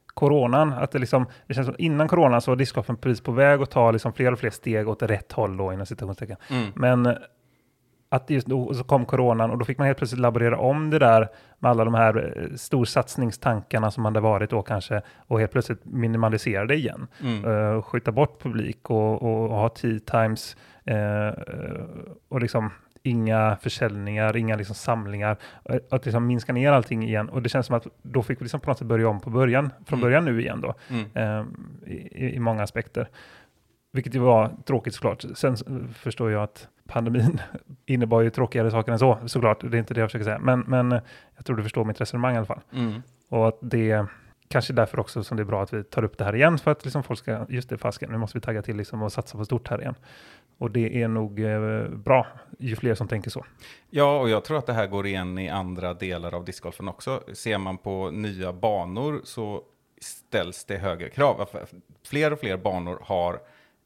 [0.07, 0.73] coronan.
[0.73, 3.71] Att det, liksom, det känns som innan coronan så var discgolfen precis på väg att
[3.71, 6.37] ta liksom fler och fler steg åt rätt håll då inom citationstecken.
[6.49, 6.71] Mm.
[6.75, 7.17] Men
[8.09, 10.99] att just då så kom coronan och då fick man helt plötsligt laborera om det
[10.99, 15.85] där med alla de här eh, storsatsningstankarna som hade varit då kanske och helt plötsligt
[15.85, 17.07] minimalisera det igen.
[17.21, 17.45] Mm.
[17.45, 21.33] Uh, skjuta bort publik och, och, ha tea times eh,
[22.29, 22.69] och liksom
[23.03, 25.37] inga försäljningar, inga liksom samlingar.
[25.69, 27.29] Eh, Att liksom minska ner allting igen.
[27.29, 29.29] Och det känns som att då fick vi liksom på något sätt börja om på
[29.29, 30.01] början, från Mm.
[30.07, 31.05] början nu igen då, Mm.
[31.13, 31.45] eh,
[31.91, 33.09] i, i många aspekter.
[33.93, 35.25] Vilket ju var tråkigt såklart.
[35.35, 35.55] Sen
[35.93, 37.41] förstår jag att pandemin
[37.85, 39.61] innebar ju tråkigare saker än så, såklart.
[39.71, 40.39] Det är inte det jag försöker säga.
[40.39, 40.91] Men, men
[41.35, 42.61] jag tror du förstår mitt resonemang i alla fall.
[42.73, 43.01] Mm.
[43.29, 44.05] Och att det
[44.47, 46.57] kanske är därför också som det är bra att vi tar upp det här igen
[46.57, 49.11] för att liksom folk ska, just det fasken, nu måste vi tagga till liksom och
[49.11, 49.95] satsa på stort här igen.
[50.57, 52.27] Och det är nog eh, bra,
[52.59, 53.45] ju fler som tänker så.
[53.89, 57.23] Ja, och jag tror att det här går igen i andra delar av discgolfen också.
[57.33, 59.63] Ser man på nya banor så
[60.01, 61.49] ställs det högre krav.
[62.03, 63.39] Fler och fler banor har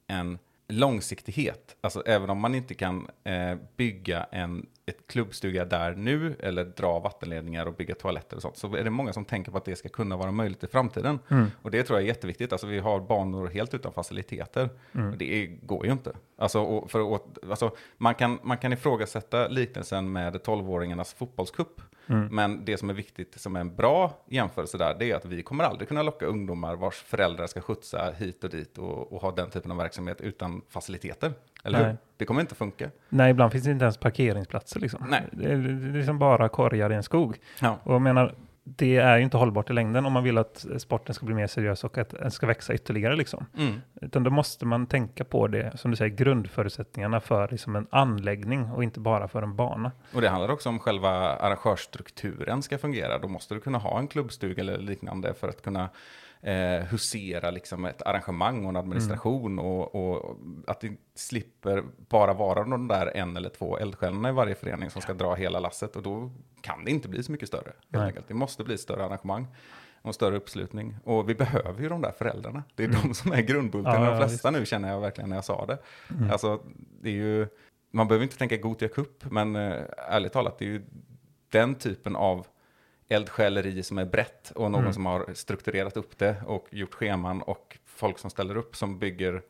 [0.08, 1.76] en långsiktighet.
[1.82, 7.00] Alltså även om man inte kan eh, bygga en ett klubbstuga där nu eller dra
[7.00, 9.76] vattenledningar och bygga toaletter och sånt så är det många som tänker på att det
[9.76, 11.20] ska kunna vara möjligt i framtiden.
[11.30, 11.52] Mm.
[11.62, 12.52] Och det tror jag är jätteviktigt.
[12.52, 14.70] Alltså vi har banor helt utan faciliteter.
[14.94, 15.18] Mm.
[15.18, 16.16] Det går ju inte.
[16.38, 21.82] Alltså, för, alltså, man, kan, man kan ifrågasätta liknelsen med 12-åringarnas fotbollscup.
[22.10, 22.36] Mm.
[22.36, 25.44] Men det som är viktigt, som är en bra jämförelse där, det är att vi
[25.44, 29.32] kommer aldrig kunna locka ungdomar vars föräldrar ska skjutsa hit och dit och, och ha
[29.32, 31.34] den typen av verksamhet utan faciliteter.
[31.64, 31.88] Eller Nej.
[31.88, 31.98] hur?
[32.18, 32.90] Det kommer inte funka.
[33.10, 35.06] Nej, ibland finns det inte ens parkeringsplatser liksom.
[35.10, 35.24] Nej.
[35.32, 37.38] Det är, liksom bara korgar i en skog.
[37.62, 37.80] Ja.
[37.84, 38.36] Och jag menar,
[38.76, 41.48] det är ju inte hållbart i längden om man vill att sporten ska bli mer
[41.48, 43.46] seriös och att den ska växa ytterligare liksom.
[43.58, 43.82] Mm.
[44.02, 48.72] Utan då måste man tänka på det, som du säger, grundförutsättningarna för liksom en anläggning
[48.72, 49.92] och inte bara för en bana.
[50.14, 53.18] Och det handlar också om själva arrangörsstrukturen ska fungera.
[53.18, 55.90] Då måste du kunna ha en klubbstuga eller liknande för att kunna
[56.42, 62.64] eh, husera liksom ett arrangemang och en administration och, och att det slipper bara vara
[62.64, 66.04] de där en eller två eldsjälarna i varje förening som ska dra hela lasset och
[66.04, 67.72] då kan det inte bli så mycket större.
[68.28, 69.48] Det måste bli större arrangemang
[70.02, 70.98] och större uppslutning.
[71.04, 72.64] Och vi behöver ju de där föräldrarna.
[72.76, 73.94] Det är de som är grundbulten.
[73.94, 75.78] Ja, de ja, flesta nu känner jag verkligen när jag sa det.
[76.32, 76.62] Alltså,
[77.02, 77.48] det är ju,
[77.92, 80.86] man behöver inte tänka Gotia Cup, men eh, ärligt talat, det är ju
[81.52, 82.48] den typen av
[83.10, 84.94] eldsjäleri som är brett och någon Mm.
[84.94, 89.42] som har strukturerat upp det och gjort scheman och folk som ställer upp som bygger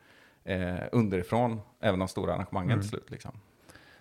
[0.43, 2.82] eh, underifrån även de stora arrangemangen Mm.
[2.82, 3.12] till slut.
[3.12, 3.32] Liksom.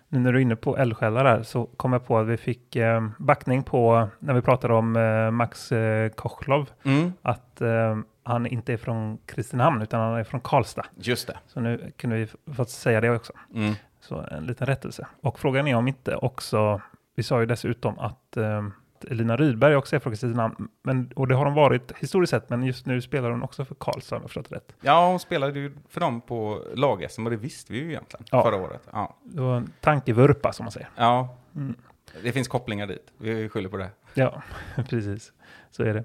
[0.07, 2.75] Nu när du är inne på eldsjälar där så kom jag på att vi fick
[2.75, 6.69] eh, backning på när vi pratade om eh, Max eh, Kochlov.
[6.83, 7.13] Mm.
[7.21, 10.85] Att eh, han inte är från Kristinehamn utan han är från Karlstad.
[10.95, 11.37] Just det.
[11.47, 13.33] Så nu kunde vi fått säga det också.
[13.55, 13.73] Mm.
[13.99, 15.07] Så en liten rättelse.
[15.21, 16.81] Och frågan är om inte också,
[17.15, 18.67] vi sa ju dessutom att eh,
[19.05, 22.49] Elina Rydberg också är frågat sitt namn, men, och det har hon varit historiskt sett,
[22.49, 24.75] men just nu spelar hon också för Karlstad om jag förstått rätt.
[24.81, 28.43] Ja, hon spelade ju för dem på lag-SM och det visste vi ju egentligen Ja.
[28.43, 28.81] förra året.
[28.91, 29.15] Ja.
[29.23, 30.89] Det var en tankevurpa som man säger.
[30.95, 31.75] ja, Mm.
[32.23, 33.11] det finns kopplingar dit.
[33.17, 33.89] Vi skyller på det.
[34.13, 34.41] Ja,
[34.89, 35.31] precis.
[35.71, 36.03] Så är det.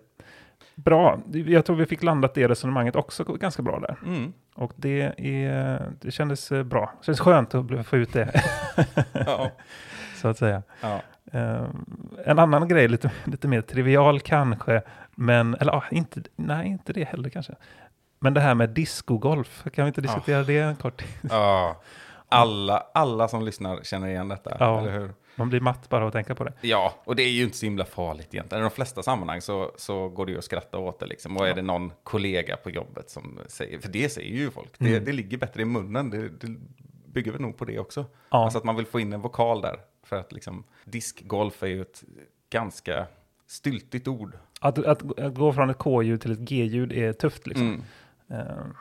[0.74, 3.96] Bra, jag tror vi fick landat det resonemanget också ganska bra där.
[4.06, 4.32] Mm.
[4.54, 6.92] Och det, är, det kändes eh, bra.
[7.00, 8.42] Det kändes skönt att få ut det,
[9.12, 9.50] Ja.
[10.16, 10.62] så att säga.
[10.80, 11.00] Ja.
[11.34, 11.64] Eh,
[12.24, 14.82] en annan grej, lite, lite mer trivial kanske,
[15.14, 17.54] men, eller ah, inte, nej, inte det heller kanske.
[18.20, 21.04] Men det här med discogolf, kan vi inte diskutera det en kort?
[21.30, 21.80] Ja.
[22.28, 24.80] Alla, alla som lyssnar känner igen detta, Ja.
[24.80, 25.12] eller hur?
[25.36, 26.52] Man blir matt bara att tänka på det.
[26.60, 28.62] Ja, och det är ju inte så himla farligt egentligen.
[28.62, 31.06] I de flesta sammanhang så, så går det ju att skratta åt det.
[31.06, 31.36] Liksom.
[31.36, 34.88] Och är det någon kollega på jobbet som säger, för det säger ju folk, det,
[34.90, 35.04] Mm.
[35.04, 36.56] det ligger bättre i munnen, det, det
[37.06, 38.04] bygger väl nog på det också.
[38.30, 38.44] Ja.
[38.44, 39.76] Alltså att man vill få in en vokal där.
[40.04, 42.04] För att liksom, diskgolf är ju ett
[42.50, 43.06] ganska
[43.46, 44.36] styltigt ord.
[44.60, 47.82] Att, att, att gå från ett K-ljud till ett G-ljud är tufft liksom.
[48.30, 48.74] Mm.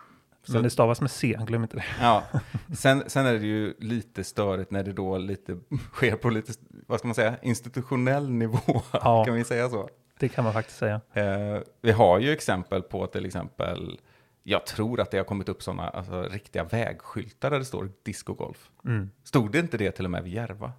[0.43, 1.85] Så- men det stavas med C, glöm inte det.
[2.01, 2.23] Ja,
[2.75, 5.59] sen, sen är det ju lite störigt när det då lite
[5.93, 6.53] sker på lite,
[6.87, 8.59] vad ska man säga, institutionell nivå.
[8.91, 9.25] Ja.
[9.25, 9.89] Kan vi säga så?
[10.19, 11.01] Det kan man faktiskt säga.
[11.13, 13.99] Eh, vi har ju exempel på till exempel,
[14.43, 18.69] jag tror att det har kommit upp sådana alltså, riktiga vägskyltar där det står discogolf.
[18.85, 19.09] Mm.
[19.23, 20.71] Stod det inte det till och med vid Järva?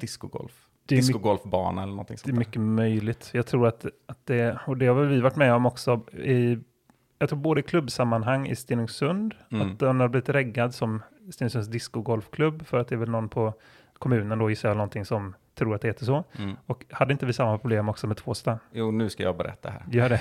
[0.00, 0.52] Discogolf.
[0.86, 2.38] Det är mycket- Discogolfbana eller någonting Det sånt är där.
[2.38, 3.30] mycket möjligt.
[3.32, 6.58] Jag tror att, att det, och det har väl vi varit med om också i,
[7.18, 9.70] jag tror både i klubbsammanhang i Stenungsund, Mm.
[9.72, 13.54] att den har blivit reggad som Stenungsunds discogolfklubb för att det är väl någon på
[13.98, 16.24] kommunen då gissar jag någonting som tror att det heter så.
[16.38, 16.56] Mm.
[16.66, 18.58] Och hade inte vi samma problem också med Tvåsta?
[18.72, 19.82] Jo, nu ska jag berätta här.
[19.90, 20.20] Gör det.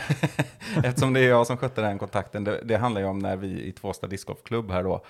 [0.83, 2.43] Eftersom det är jag som skötte den kontakten.
[2.43, 5.05] Det, det handlar ju om när vi i Tvåsta discgolfklubb här då,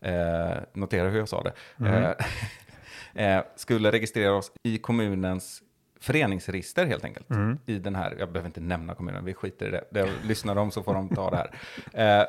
[0.00, 2.02] eh, notera hur jag sa det, Mm.
[2.04, 2.10] eh,
[3.16, 5.62] eh, skulle registrera oss i kommunens
[6.00, 7.30] föreningsregister helt enkelt.
[7.30, 7.58] Mm.
[7.66, 9.84] I den här, jag behöver inte nämna kommunen, vi skiter i det.
[9.90, 12.20] det lyssnar de så får de ta det här.
[12.20, 12.26] Eh,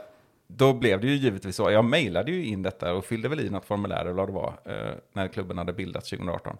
[0.48, 3.50] då blev det ju givetvis så, jag mejlade ju in detta och fyllde väl i
[3.50, 6.58] något formulär eller vad det var, eh, när klubben hade bildats 2018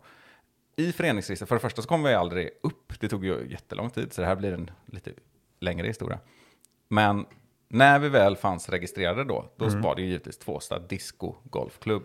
[0.76, 4.14] i föreningsregistret, för det första så kom vi aldrig upp, det tog ju jättelång tid,
[4.14, 5.12] så det här blir en lite
[5.60, 6.20] längre historia.
[6.88, 7.26] Men
[7.70, 9.82] när vi väl fanns registrerade då, då Mm.
[9.82, 12.04] var det ju givetvis Tvåstad Disco Golfklubb.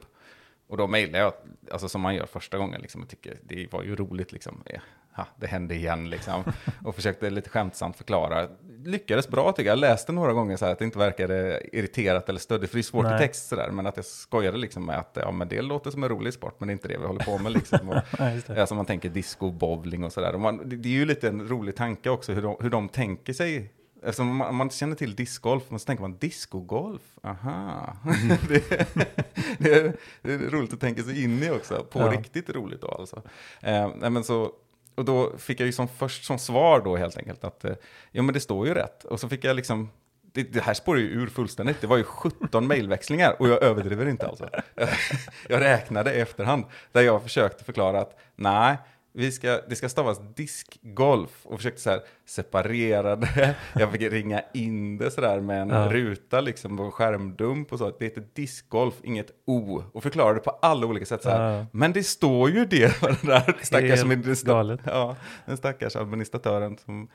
[0.73, 1.33] Och då mejlade jag,
[1.71, 4.63] alltså som man gör första gången, liksom, och tycker det var ju roligt, liksom.
[4.67, 4.81] Eh,
[5.15, 6.45] Ha, det hände igen, liksom.
[6.85, 8.49] Och försökte lite skämtsamt förklara.
[8.85, 9.77] Lyckades bra tycker jag.
[9.77, 12.81] Jag läste några gånger så här att det inte verkade irriterat eller stöddigt, för det
[12.81, 13.15] är svårt Nej.
[13.15, 13.71] i text sådär.
[13.71, 16.55] Men att jag skojade liksom med att ja, men det låter som en rolig sport,
[16.59, 17.53] men det är inte det vi håller på med.
[17.53, 17.89] Liksom.
[17.89, 17.97] Och,
[18.47, 18.61] det.
[18.61, 20.61] Alltså man tänker disco, bowling och sådär.
[20.65, 23.73] Det det är ju lite en rolig tanke också hur de, hur de tänker sig.
[24.05, 27.03] Eftersom man, man känner till discgolf, men så tänker man discogolf.
[27.23, 27.97] Aha.
[28.49, 28.71] det,
[29.59, 31.87] det, är, det är roligt att tänka sig in i också.
[31.91, 32.11] På Ja.
[32.11, 33.23] riktigt roligt då alltså.
[33.61, 34.53] Eh, men så,
[34.95, 37.75] och då fick jag ju som först som svar då helt enkelt att eh,
[38.11, 39.05] ja men det står ju rätt.
[39.05, 39.91] Och så fick jag liksom
[40.35, 41.81] det, det här spårar ju ur fullständigt.
[41.81, 44.49] Det var ju 17 mejlväxlingar och jag överdriver inte alltså.
[45.49, 48.77] Jag räknade i efterhand där jag försökte förklara att nej,
[49.15, 53.55] vi ska, det ska stavas diskgolf och försökte så här separera det.
[53.75, 55.89] Jag fick ringa in det sådär med en Ja.
[55.93, 57.91] ruta liksom på en skärmdump och så.
[57.99, 59.83] Det heter diskgolf, inget O.
[59.93, 61.59] Och förklarade på alla olika sätt så här.
[61.59, 61.67] Ja.
[61.73, 64.81] Men det står ju det, var den där stackars, Helt administra- galet.
[64.85, 67.09] ja, den stackars administratören som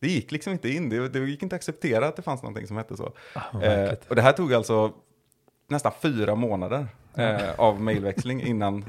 [0.00, 2.66] det gick liksom inte in, det, det gick inte att acceptera att det fanns någonting
[2.66, 3.12] som hette så.
[3.52, 4.92] Vad Eh, och det här tog alltså
[5.68, 8.84] nästan fyra månader eh, av mejlväxling innan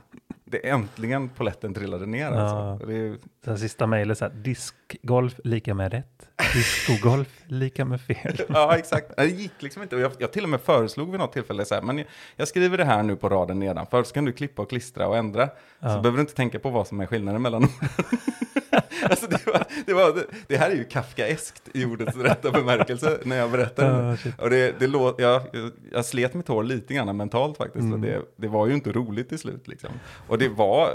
[0.49, 2.31] det äntligen poletten trillade ner.
[2.31, 2.37] Ja.
[2.39, 2.87] Alltså.
[2.87, 8.01] Det är, ju- Sen sista mejlet så här, diskgolf lika med rätt, discogolf lika med
[8.01, 8.41] fel.
[8.49, 9.17] ja, exakt.
[9.17, 9.95] Det gick liksom inte.
[9.95, 12.47] Och jag, jag till och med föreslog vid något tillfälle så här, men jag, jag
[12.47, 15.47] skriver det här nu på raden nedanför, så kan du klippa och klistra och ändra.
[15.47, 15.87] Så Ja.
[15.87, 17.63] behöver du inte tänka på vad som är skillnaden mellan
[19.03, 23.35] alltså det, var, det, var, det, här är ju kafkaeskt i ordets rätta bemärkelse när
[23.37, 24.43] jag berättar det.
[24.43, 25.41] Och det, det lå, jag,
[25.91, 27.83] jag, slet mitt hår lite grann mentalt faktiskt.
[27.83, 28.01] Mm.
[28.01, 29.67] Det, det var ju inte roligt till slut.
[29.67, 29.89] Liksom.
[30.27, 30.89] Och det var,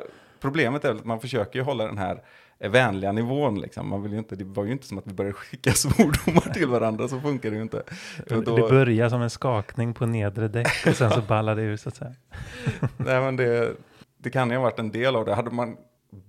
[0.45, 2.23] problemet är att man försöker ju hålla den här
[2.59, 3.61] vänliga nivån.
[3.61, 3.89] Liksom.
[3.89, 6.69] Man vill ju inte, det var ju inte som att vi började skicka svordomar till
[6.69, 7.83] varandra, så funkar det ju inte.
[8.27, 11.77] Då- Det börjar som en skakning på nedre däck och sen så ballar det ur
[11.77, 12.15] så att säga.
[12.97, 13.73] Nej, men det,
[14.19, 15.35] det kan ju ha varit en del av det.
[15.35, 15.77] Hade man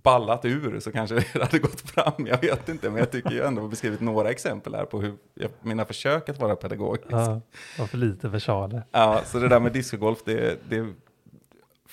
[0.03, 2.27] ballat ur så kanske det hade gått fram.
[2.27, 5.49] Jag vet inte, men jag tycker ju ändå beskrivit några exempel här på hur jag,
[5.61, 7.05] mina försök att vara pedagogisk.
[7.09, 7.19] Ja.
[7.31, 7.41] Ja,
[7.79, 8.83] var för lite versaler.
[9.25, 10.87] så det där med discogolf, det, det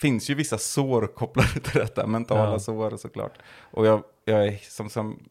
[0.03, 2.59] finns ju vissa sår kopplade till detta, mentala Ja.
[2.59, 3.39] sår såklart.
[3.61, 5.29] Och jag, jag är som, som,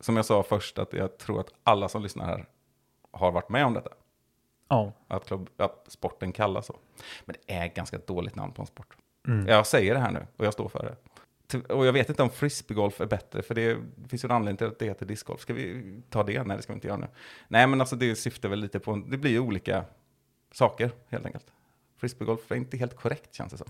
[0.00, 2.46] som jag sa först, att jag tror att alla som lyssnar här
[3.10, 3.90] har varit med om detta.
[4.68, 4.92] Ja.
[5.08, 6.76] Att, klubb, att sporten kallas så.
[7.24, 8.96] Men det är ett ganska dåligt namn på en sport.
[9.28, 9.46] Mm.
[9.46, 10.96] Jag säger det här nu och jag står för det.
[11.74, 14.66] Och jag vet inte om frisbeegolf är bättre, för det finns ju en anledning till
[14.66, 15.40] att det heter discgolf.
[15.40, 16.42] Ska vi ta det?
[16.42, 17.06] Nej, det ska vi inte göra nu.
[17.48, 19.84] Nej, men alltså det syftar väl lite på, det blir ju olika
[20.52, 21.46] saker helt enkelt.
[22.00, 23.66] Frisbeegolf är inte helt korrekt känns det som.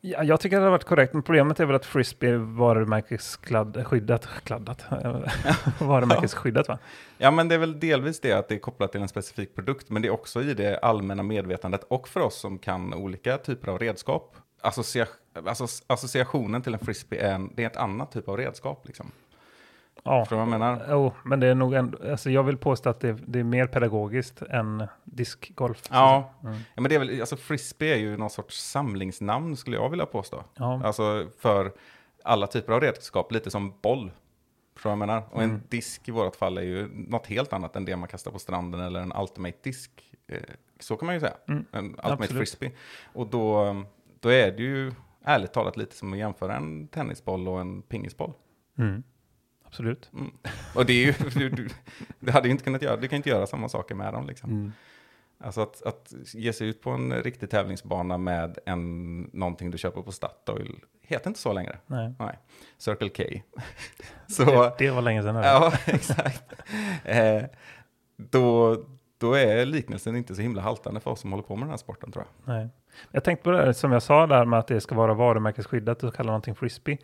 [0.00, 4.28] Ja, jag tycker det har varit korrekt, men problemet är väl att frisbee är varumärkesskyddat,
[4.44, 4.84] kladdat,
[5.80, 6.78] varumärkesskyddat va?
[7.18, 9.90] Ja, men det är väl delvis det att det är kopplat till en specifik produkt,
[9.90, 13.72] men det är också i det allmänna medvetandet och för oss som kan olika typer
[13.72, 14.36] av redskap.
[14.60, 15.06] Associa
[15.46, 18.86] alltså, associationen till en frisbee är, en, det är ett annat typ av redskap.
[18.86, 19.12] Liksom.
[20.06, 20.86] Ja, Förstår du vad jag menar?
[20.90, 23.66] Jo, men det är nog ändå, alltså jag vill påstå att det, det är mer
[23.66, 25.82] pedagogiskt än diskgolf.
[25.90, 26.54] Ja, Mm.
[26.74, 30.06] ja men det är väl, alltså frisbee är ju någon sorts samlingsnamn skulle jag vilja
[30.06, 30.44] påstå.
[30.54, 31.72] Ja, Alltså för
[32.24, 34.10] alla typer av redskap, lite som boll.
[34.74, 35.22] Förstår du vad jag menar?
[35.30, 35.62] Och en Mm.
[35.68, 38.80] disk i vårt fall är ju något helt annat än det man kastar på stranden
[38.80, 39.90] eller en ultimate disk.
[40.26, 40.38] Eh,
[40.80, 41.34] Så kan man ju säga.
[41.48, 42.38] Mm, En ultimate absolut.
[42.40, 42.72] frisbee.
[43.12, 43.76] Och då,
[44.20, 44.92] då är det ju
[45.24, 48.32] ärligt talat lite som att jämföra en tennisboll och en pingisboll.
[48.78, 49.02] mm.
[49.74, 50.10] Absolut.
[50.12, 50.30] Mm.
[50.74, 51.12] Och det är ju,
[51.48, 51.68] du,
[52.20, 54.50] du, hade ju inte kunnat göra, du kan inte göra samma saker med dem liksom.
[54.50, 54.72] Mm.
[55.38, 60.02] Alltså att, att ge sig ut på en riktig tävlingsbana med en, någonting du köper
[60.02, 61.78] på Statoil heter inte så längre.
[61.86, 62.14] Nej.
[62.18, 62.38] Nej.
[62.78, 63.22] Circle K.
[64.26, 65.36] så, Det, det var länge sedan.
[65.36, 65.46] hörru.
[65.46, 66.52] ja, exakt.
[67.04, 67.42] Eh,
[68.16, 68.76] då,
[69.18, 71.76] då är liknelsen inte så himla haltande för oss som håller på med den här
[71.76, 72.54] sporten tror jag.
[72.54, 72.68] Nej.
[73.10, 76.02] Jag tänkte på det här, som jag sa där med att det ska vara varumärkesskyddat
[76.02, 76.98] och kalla någonting frisbee.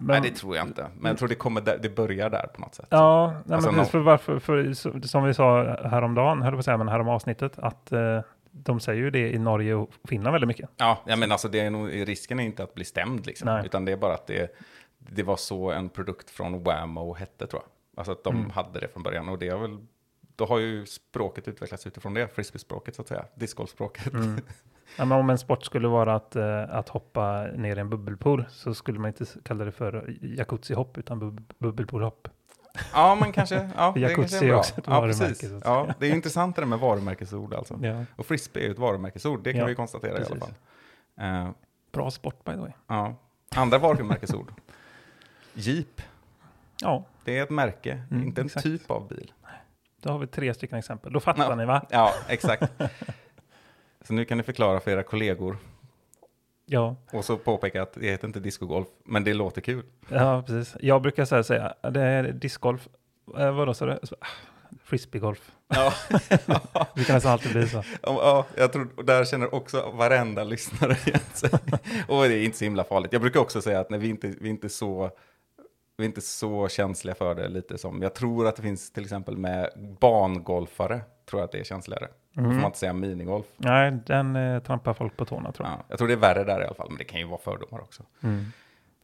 [0.00, 0.86] Men- Nej, det tror jag inte.
[0.96, 2.86] Men jag tror det, kommer där, det börjar där på något sätt.
[2.90, 4.72] Ja, nej, Alltså men precis för varför, för,
[5.06, 9.02] som vi sa häromdagen, höll på att säga, men härom avsnittet, att eh, de säger
[9.02, 10.70] ju det i Norge och Finland väldigt mycket.
[10.76, 13.46] Ja, ja men alltså det är nog, risken är inte att bli stämd liksom.
[13.48, 13.66] Nej.
[13.66, 14.56] Utan det är bara att det,
[14.98, 17.70] det var så en produkt från Whammo hette tror jag.
[18.00, 18.50] Alltså att de Mm.
[18.50, 19.28] hade det från början.
[19.28, 19.78] Och det har väl,
[20.36, 23.24] då har ju språket utvecklats utifrån det, frisbeespråket så att säga.
[23.34, 24.12] Discgolfspråket.
[24.12, 24.40] Mm.
[24.96, 28.44] Ja, men om en sport skulle vara att, eh, att hoppa ner i en bubbelpool
[28.50, 32.28] så skulle man inte kalla det för jacuzzi-hopp utan bub bubbelpoolhopp.
[32.92, 33.70] Ja, men kanske.
[33.76, 34.58] Ja, det Jacuzzi kanske är är bra.
[34.58, 35.52] också ett ja, varumärke, precis.
[35.52, 37.78] att Ja, det är intressant det där med varumärkesord alltså.
[37.82, 38.04] Ja.
[38.16, 40.40] Och frisbee är ju ett varumärkesord, det kan Ja, vi konstatera i alla precis.
[40.44, 40.54] fall.
[41.46, 41.50] Eh,
[41.92, 42.70] Bra sport by the way.
[42.86, 43.14] ja.
[43.54, 44.52] Andra varumärkesord.
[45.54, 46.02] Jeep,
[46.82, 48.62] Ja, det är ett märke, Mm, inte en exakt.
[48.64, 49.32] typ av bil.
[50.04, 51.12] Då har vi tre stycken exempel.
[51.12, 51.54] Då fattar Ja.
[51.54, 51.86] ni va?
[51.90, 52.72] Ja, exakt.
[54.04, 55.56] Så nu kan ni förklara för era kollegor
[56.66, 59.82] Ja, och så påpeka att det heter inte discogolf, men det låter kul.
[60.08, 60.76] ja precis.
[60.80, 62.88] Jag brukar så här säga, det är discgolf.
[63.38, 63.98] Eh, vadå sa du?
[64.84, 65.50] Frisbeegolf.
[65.68, 65.92] Ja,
[66.94, 67.82] Det kan nästan alltid bli så.
[68.02, 71.50] ja jag tror, och där känner också varenda lyssnare igen sig.
[72.08, 73.12] Och det är inte så himla farligt.
[73.12, 75.10] Jag brukar också säga att när vi inte, vi inte så
[75.96, 79.02] vi är inte så känsliga för det, lite som, jag tror att det finns till
[79.02, 82.08] exempel med bangolfare, tror jag att det är känsligare.
[82.32, 82.56] Då får Mm.
[82.56, 83.46] man inte säga minigolf.
[83.56, 85.78] Nej, den eh, trampar folk på tårna tror jag.
[85.78, 87.40] Ja, jag tror det är värre där i alla fall, men det kan ju vara
[87.40, 88.02] fördomar också.
[88.22, 88.44] Mm.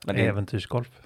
[0.07, 1.01] Men det, Äventyrsgolf.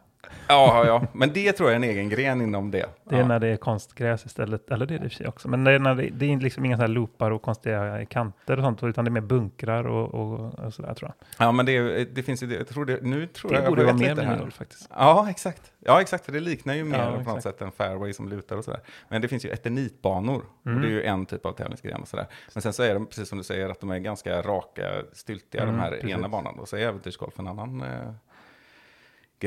[0.49, 2.87] Ja, ja, men det tror jag är en egen gren inom det.
[3.05, 3.27] Det är ja.
[3.27, 5.65] när det är konstgräs istället, eller det är det i och för sig också, men
[5.65, 8.63] det är, när det, det är liksom inga sådana här loopar och konstiga kanter och
[8.65, 11.47] sånt, utan det är mer bunkrar och, och, och sådär tror jag.
[11.47, 13.87] Ja, men det, det finns ju, jag tror det, nu tror Det jag borde jag
[13.87, 14.91] vara mer minigolf faktiskt.
[14.97, 15.73] Ja, exakt.
[15.87, 18.57] Ja, exakt, för det liknar ju mer Ja, på något sätt en fairway som lutar
[18.57, 18.81] och sådär.
[19.09, 20.83] Men det finns ju eternitbanor, och Mm.
[20.83, 22.27] det är ju en typ av tävlingsgren och sådär.
[22.55, 24.83] Men sen så är de, precis som du säger, att de är ganska raka,
[25.13, 26.11] styltiga, Mm, de här precis.
[26.11, 26.59] ena banan.
[26.59, 27.89] Och så är äventyrsgolf en annan eh,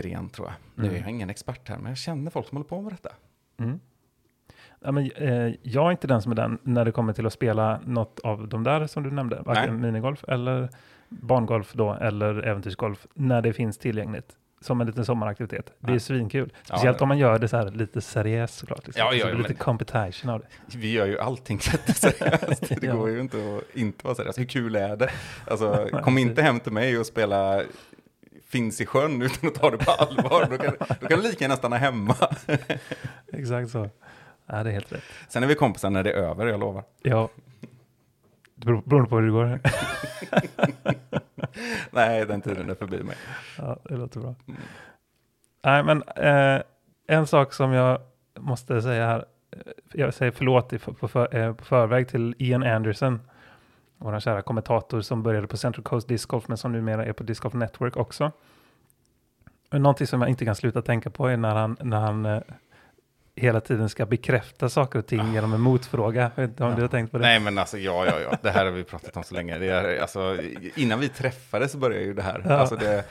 [0.01, 0.55] gren, tror jag.
[0.75, 1.01] Nu är Mm.
[1.01, 3.09] jag ingen expert här, men jag känner folk som håller på med detta.
[3.59, 3.79] Mm.
[4.79, 7.33] Ja, men, eh, jag är inte den som är den när det kommer till att
[7.33, 10.69] spela något av de där som du nämnde, varken minigolf eller
[11.09, 15.73] barngolf då, eller äventyrsgolf, när det finns tillgängligt som en liten sommaraktivitet.
[15.79, 15.99] Det är Ja.
[15.99, 16.53] svinkul.
[16.53, 18.87] Ja, Speciellt det- om man gör det så här lite seriöst såklart.
[18.87, 18.99] Liksom.
[18.99, 20.77] Ja, ja, Så det blir men- lite competition av det.
[20.77, 22.01] Vi gör ju allting seriöst.
[22.81, 22.95] Det Ja.
[22.95, 24.37] går ju inte att inte vara seriös.
[24.37, 25.09] Hur kul är det?
[25.47, 27.61] Alltså, kom inte hem till mig och spela
[28.49, 30.47] Finns i sjön utan att ta det på allvar.
[30.49, 32.15] Då kan, då kan du lika gärna stanna hemma.
[33.33, 33.89] Exakt så.
[34.45, 35.03] Ja, det är helt rätt.
[35.29, 36.83] Sen är vi kompisar när det är över, jag lovar.
[37.01, 37.29] Ja.
[38.55, 39.59] Det beror, beror på hur det går.
[41.91, 43.15] Nej, den tiden är förbi mig.
[43.57, 44.35] Ja, det låter bra.
[44.47, 44.59] Mm.
[45.63, 46.61] Nej, men eh,
[47.07, 48.01] en sak som jag
[48.39, 49.25] måste säga här.
[49.51, 49.59] eh,
[49.93, 53.19] Jag säger förlåt i- på, för, eh, på förväg till Ian Anderson.
[53.97, 57.23] Vår kära kommentator som började på Central Coast Disc Golf men som numera är på
[57.23, 58.31] Disc Golf Network också.
[59.71, 62.41] Någonting som jag inte kan sluta tänka på är när han, när han eh,
[63.35, 66.31] hela tiden ska bekräfta saker och ting genom en motfråga.
[66.35, 67.23] Jag vet inte om du har tänkt på det?
[67.23, 67.27] Ah.
[67.27, 68.37] Nej, men alltså ja, ja, ja.
[68.41, 69.57] Det här har vi pratat om så länge.
[69.57, 70.37] Det är, alltså,
[70.75, 72.41] innan vi träffades så började ju det här.
[72.45, 72.53] Ja.
[72.53, 73.05] Alltså, det,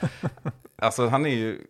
[0.75, 1.61] alltså han är ju...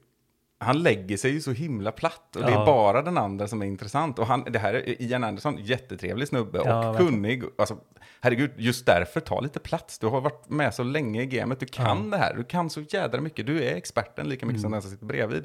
[0.59, 2.61] han lägger sig ju så himla platt och det Ja.
[2.61, 4.19] är bara den andra som är intressant.
[4.19, 7.43] Och han, det här är Ian Anderson, jättetrevlig snubbe och Ja, kunnig.
[7.57, 7.77] Alltså,
[8.21, 9.99] herregud, just därför, ta lite plats.
[9.99, 12.33] Du har varit med så länge i gamet, du kan det här.
[12.35, 13.45] Du kan så jädra mycket.
[13.45, 15.43] Du är experten lika mycket som den som sitter bredvid.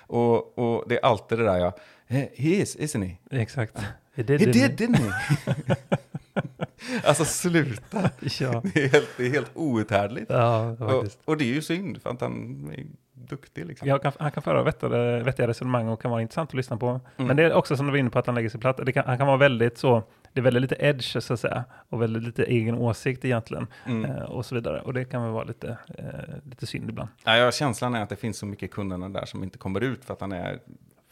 [0.00, 1.72] Och, och det är alltid det där, ja.
[2.06, 3.40] "Eh, He is, isn't he?
[3.40, 3.78] Exakt.
[3.78, 3.84] He
[4.14, 5.12] He did, did, didn't he?
[7.04, 8.10] alltså sluta.
[8.40, 10.30] Ja, Det är helt, det är helt outhärdligt.
[10.30, 12.70] ja Och, och det är ju synd, för att han
[13.30, 13.88] duktig liksom.
[13.88, 16.86] Jag kan, han kan föra vettade, vettiga resonemang och kan vara intressant att lyssna på.
[16.88, 17.00] Mm.
[17.16, 18.94] Men det är också som du var inne på att han lägger sig platt.
[18.94, 20.02] Kan, han kan vara väldigt så,
[20.32, 21.64] det är väldigt lite edge så att säga.
[21.88, 23.66] Och väldigt lite egen åsikt egentligen.
[23.86, 24.04] Mm.
[24.10, 24.80] Eh, och så vidare.
[24.80, 26.04] Och det kan väl vara lite, eh,
[26.44, 27.08] lite synd ibland.
[27.24, 30.04] Ja, ja, känslan är att det finns så mycket kunderna där som inte kommer ut
[30.04, 30.58] för att han är,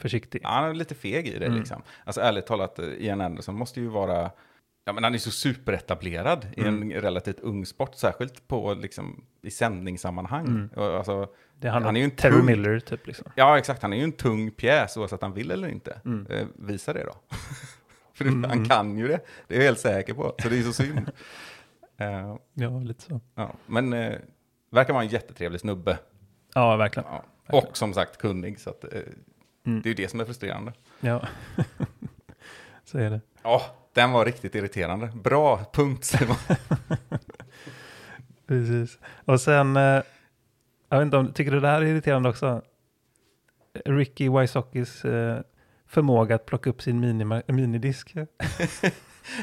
[0.00, 0.40] Försiktig.
[0.42, 1.46] ja, han är lite feg i det.
[1.46, 1.58] Mm.
[1.58, 1.82] Liksom.
[2.04, 4.30] Alltså ärligt talat, eh, Ian Anderson måste ju vara,
[4.84, 6.90] ja men han är så superetablerad i en Mm.
[7.00, 10.46] relativt ung sport, särskilt på liksom i sändningssammanhang.
[10.46, 10.70] Mm.
[10.76, 11.28] Alltså,
[11.60, 13.26] Det handlar Han är ju om en Terry tung- Miller typ liksom.
[13.34, 16.00] ja, exakt, han är ju en tung pjäs oavsett han vill eller inte.
[16.04, 16.26] Mm.
[16.30, 17.14] Eh, visa det då.
[18.14, 18.50] För Mm.
[18.50, 21.10] han kan ju det, det är jag helt säker på, så det är så synd.
[22.00, 23.20] Eh, Ja, lite så.
[23.34, 23.54] ja.
[23.66, 24.14] Men eh,
[24.70, 25.98] verkar vara en jättetrevlig snubbe.
[26.54, 27.08] Ja, verkligen.
[27.12, 27.24] Ja.
[27.58, 28.90] Och som sagt kunnig, så att, eh,
[29.66, 29.82] Mm.
[29.82, 30.72] det är ju det som är frustrerande.
[31.00, 31.22] Ja,
[32.84, 33.20] så är det.
[33.42, 35.06] Ja, den var riktigt irriterande.
[35.14, 36.12] Bra punkt.
[38.46, 38.98] Precis.
[39.24, 40.02] Och sen, eh,
[40.88, 42.62] jag vet inte om, tycker du det här är irriterande också?
[43.84, 45.42] Ricky Wysocki's eh,
[45.86, 48.14] förmåga att plocka upp sin minima, minidisk.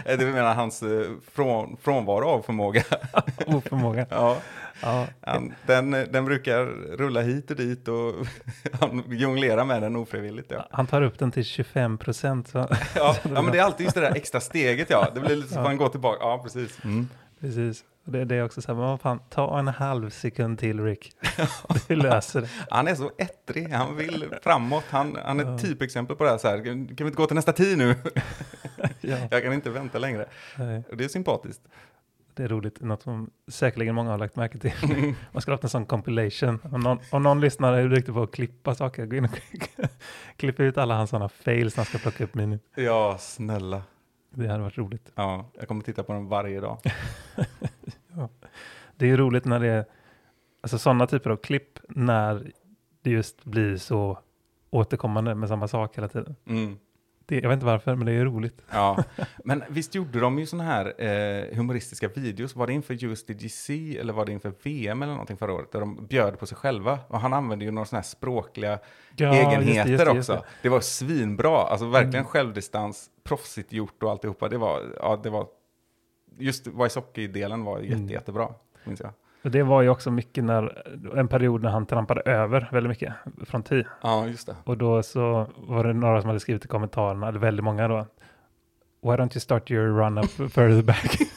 [0.05, 2.83] Eh, det menar hans eh, från, frånvaro av förmåga.
[3.47, 4.05] Oförmåga.
[4.09, 4.37] ja,
[4.81, 6.65] Ja, han, den, den brukar
[6.97, 8.13] rulla hit och dit och
[8.81, 10.51] han jonglerar med den ofrivilligt.
[10.51, 10.67] Ja.
[10.71, 12.49] han tar upp den till 25 procent.
[12.53, 15.07] Ja, ja, men det är alltid just det där extra steget ja.
[15.13, 16.17] Det blir lite så att man går tillbaka.
[16.21, 16.83] Ja, precis.
[16.83, 17.09] Mm.
[17.39, 17.83] Precis.
[18.07, 21.11] Det, det är också så här, men vad fan, ta en halv sekund till Rick.
[21.87, 22.49] Du löser det.
[22.69, 24.83] Han är så ettrig, han vill framåt.
[24.89, 25.55] Han, han är Ja.
[25.55, 26.37] ett typexempel på det här.
[26.37, 26.57] Så här.
[26.65, 27.95] Kan vi inte gå till nästa tid nu?
[29.01, 30.25] Ja, Jag kan inte vänta längre.
[30.57, 31.61] nej, det är sympatiskt.
[32.33, 34.71] det är roligt, något som säkerligen många har lagt märke till.
[35.31, 36.59] Man skulle ha haft en sån compilation.
[36.71, 39.39] Om någon, om någon lyssnare är duktig på att klippa saker, gå in och
[40.37, 42.59] klippa ut alla hans sådana fails när han ska plocka upp mini.
[42.75, 43.83] Ja, snälla.
[44.29, 45.11] Det hade varit roligt.
[45.15, 46.77] Ja, jag kommer titta på den varje dag.
[48.95, 49.85] Det är ju roligt när det är
[50.61, 52.51] alltså sådana typer av klipp när
[53.01, 54.19] det just blir så
[54.69, 56.35] återkommande med samma sak hela tiden.
[56.47, 56.77] Mm.
[57.27, 58.61] Det, jag vet inte varför, men det är roligt.
[58.71, 59.03] Ja,
[59.43, 62.55] men visst gjorde de ju sådana här eh, humoristiska videos?
[62.55, 65.71] Var det inför USDGC eller var det inför VM eller någonting förra året?
[65.71, 66.99] Där de bjöd på sig själva.
[67.07, 68.79] Och han använde ju några sådana här språkliga
[69.15, 70.41] Ja, just det, egenheter just det, just också.
[70.41, 70.47] det.
[70.61, 70.69] Det.
[70.69, 72.25] var svinbra, alltså verkligen Mm.
[72.25, 74.49] självdistans, proffsigt gjort och alltihopa.
[74.49, 75.47] Det var, ja det var,
[76.37, 78.09] just Wysocki-delen var jätte, Mm.
[78.09, 78.47] jättebra,
[78.83, 79.11] minns jag.
[79.51, 83.13] Det var ju också mycket när, en period när han trampade över väldigt mycket
[83.45, 83.87] från 10.
[84.03, 84.55] Ja, just det.
[84.63, 88.05] Och då så var det några som hade skrivit i kommentarerna, eller väldigt många då.
[89.05, 91.17] Why don't you start your run up further back?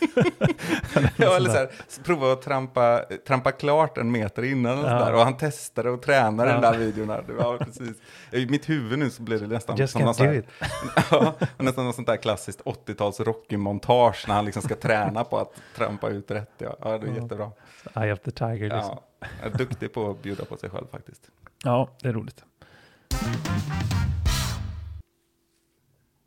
[1.16, 1.70] Ja, eller så här,
[2.04, 4.98] prova att trampa, trampa klart en meter innan och, Ja.
[4.98, 5.14] sådär.
[5.14, 6.60] och han testade och tränade Ja.
[6.60, 7.10] den där videon.
[7.10, 7.22] Här.
[7.28, 7.96] Var precis.
[8.32, 10.42] I mitt huvud nu så blir det nästan Just som någon do här,
[11.10, 15.52] ja, nästan något sånt där klassiskt 80-tals Rocky-montage när han liksom ska träna på att
[15.76, 16.50] trampa ut rätt.
[16.58, 17.22] Ja, ja det är Ja.
[17.22, 17.50] jättebra.
[17.96, 18.98] Eye of the tiger liksom.
[19.20, 21.22] Ja, är duktig på att bjuda på sig själv faktiskt.
[21.64, 22.44] Ja, det är roligt.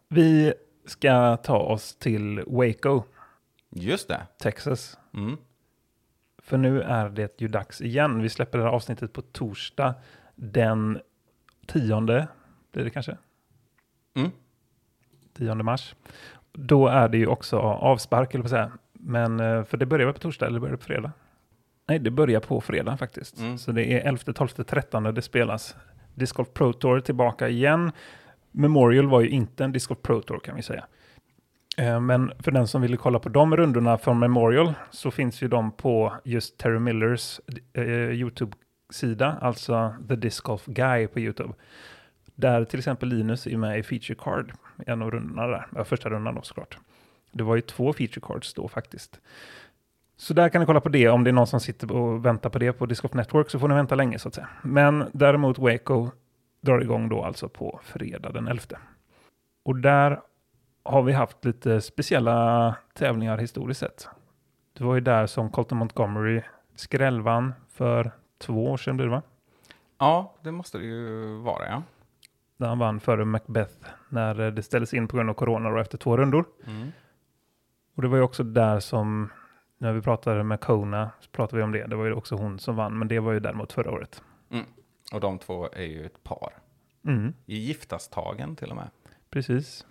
[0.09, 0.53] Vi
[0.85, 3.03] ska ta oss till Waco,
[3.75, 4.27] Just det.
[4.37, 4.99] Texas.
[5.13, 5.37] Mm.
[6.37, 8.21] För nu är det ju dags igen.
[8.21, 9.95] Vi släpper det här avsnittet på torsdag
[10.35, 10.99] den
[11.65, 12.27] tionde,
[12.71, 13.17] blir det kanske?
[14.15, 14.31] Mm.
[15.33, 15.95] 10 mars.
[16.53, 18.71] Då är det ju också avspark, eller på säga.
[18.93, 21.11] Men eh, för det börjar väl på torsdag eller börjar det på fredag?
[21.87, 23.39] Nej, det börjar på fredag faktiskt.
[23.39, 23.57] Mm.
[23.57, 25.75] Så det är 11, 12, 13 det spelas.
[26.15, 27.91] Disc Golf Pro Tour tillbaka igen.
[28.51, 30.85] Memorial var ju inte en Disc Golf Pro Tour kan vi säga.
[31.77, 35.47] Eh, men för den som ville kolla på de rundorna från Memorial så finns ju
[35.47, 37.39] de på just Terry Millers
[37.73, 41.53] eh, YouTube-sida, alltså The Disc Golf Guy på YouTube.
[42.35, 44.53] Där till exempel Linus är med i Feature Card,
[44.85, 46.77] en av rundorna där, ja, första rundan då såklart.
[47.31, 49.19] Det var ju två Feature Cards då faktiskt.
[50.17, 52.49] Så där kan ni kolla på det, om det är någon som sitter och väntar
[52.49, 54.47] på det på Disc Golf Network så får ni vänta länge så att säga.
[54.61, 56.09] Men däremot Waco
[56.61, 58.63] drar igång då alltså på fredag den 11.
[59.63, 60.21] Och där
[60.83, 64.07] har vi haft lite speciella tävlingar historiskt sett.
[64.77, 66.41] Det var ju där som Colton Montgomery
[66.75, 69.21] skrällvann för två år sedan blir det va?
[69.97, 71.83] Ja, det måste det ju vara, ja.
[72.57, 75.97] Där han vann före Macbeth när det ställdes in på grund av corona och efter
[75.97, 76.45] två rundor.
[76.67, 76.91] Mm.
[77.95, 79.29] Och det var ju också där som,
[79.77, 81.87] när vi pratade med Kona, så pratade vi om det.
[81.87, 84.23] Det var ju också hon som vann, men det var ju däremot förra året.
[85.11, 86.53] Och de två är ju ett par.
[87.05, 88.89] Mm, I giftastagen till och med.
[89.29, 89.85] precis.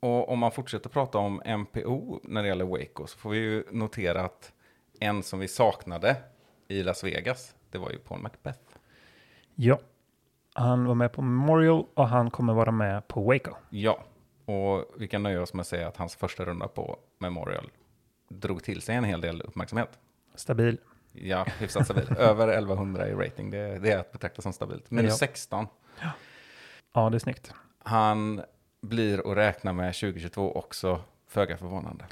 [0.00, 3.64] Och om man fortsätter prata om MPO när det gäller Waco så får vi ju
[3.70, 4.52] notera att
[5.00, 6.16] en som vi saknade
[6.68, 8.60] i Las Vegas, det var ju Paul Macbeth.
[9.54, 9.80] Ja.
[10.54, 13.54] Han var med på Memorial och han kommer vara med på Waco.
[13.70, 14.04] Ja,
[14.44, 17.70] och vi kan nöja oss med att säga att hans första runda på Memorial
[18.28, 19.98] drog till sig en hel del uppmärksamhet.
[20.34, 20.78] Stabil.
[21.12, 22.12] Ja, hyfsat stabil.
[22.18, 24.90] Över 1100 i rating, det, det är att betrakta som stabilt.
[24.90, 25.16] Minus Ja.
[25.16, 25.66] 16.
[26.92, 27.54] Ja, det är snyggt.
[27.78, 28.42] Han
[28.82, 32.04] blir att räkna med 2022 också, föga förvånande.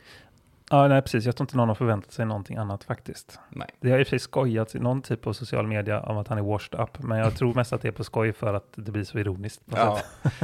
[0.71, 1.25] Ja, nej, precis.
[1.25, 3.39] Jag tror inte någon har förväntat sig någonting annat faktiskt.
[3.49, 3.69] Nej.
[3.81, 6.29] Det har i och för sig skojats i någon typ av social media om att
[6.29, 8.73] han är washed up, men jag tror mest att det är på skoj för att
[8.75, 9.63] det blir så ironiskt.
[9.65, 10.01] Ja,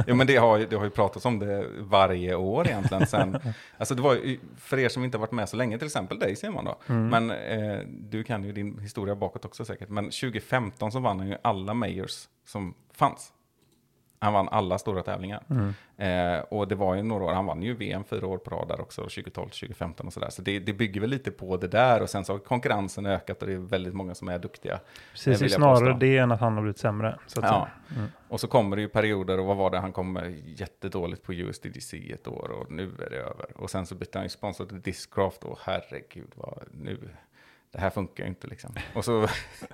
[0.07, 3.07] jo, men det har, ju, det har ju pratats om det varje år egentligen.
[3.07, 3.39] Sen,
[3.77, 6.19] alltså det var ju, för er som inte har varit med så länge, till exempel
[6.19, 6.77] dig Simon då.
[6.87, 7.07] Mm.
[7.09, 9.89] Men eh, du kan ju din historia bakåt också säkert.
[9.89, 13.31] Men 2015 så vann han ju alla majors som fanns.
[14.19, 15.43] Han vann alla stora tävlingar.
[15.49, 15.73] Mm.
[15.97, 18.67] Eh, och det var ju några år, han vann ju VM fyra år på rad
[18.67, 20.29] där också, 2012, 2015 och sådär.
[20.29, 22.01] Så det, det bygger väl lite på det där.
[22.01, 24.79] Och sen så har konkurrensen ökat och det är väldigt många som är duktiga.
[25.11, 27.19] Precis, det är snarare det än att han har blivit sämre.
[27.27, 27.67] Så Ja.
[27.95, 28.07] Mm.
[28.27, 32.13] Och så kommer det ju perioder, och vad var det, han kom jättedåligt på USDGC
[32.13, 33.45] ett år och nu är det över.
[33.55, 37.09] Och sen så bytte han ju sponsor till Discraft och herregud, vad, nu,
[37.71, 38.75] det här funkar ju inte liksom.
[38.95, 39.19] Och så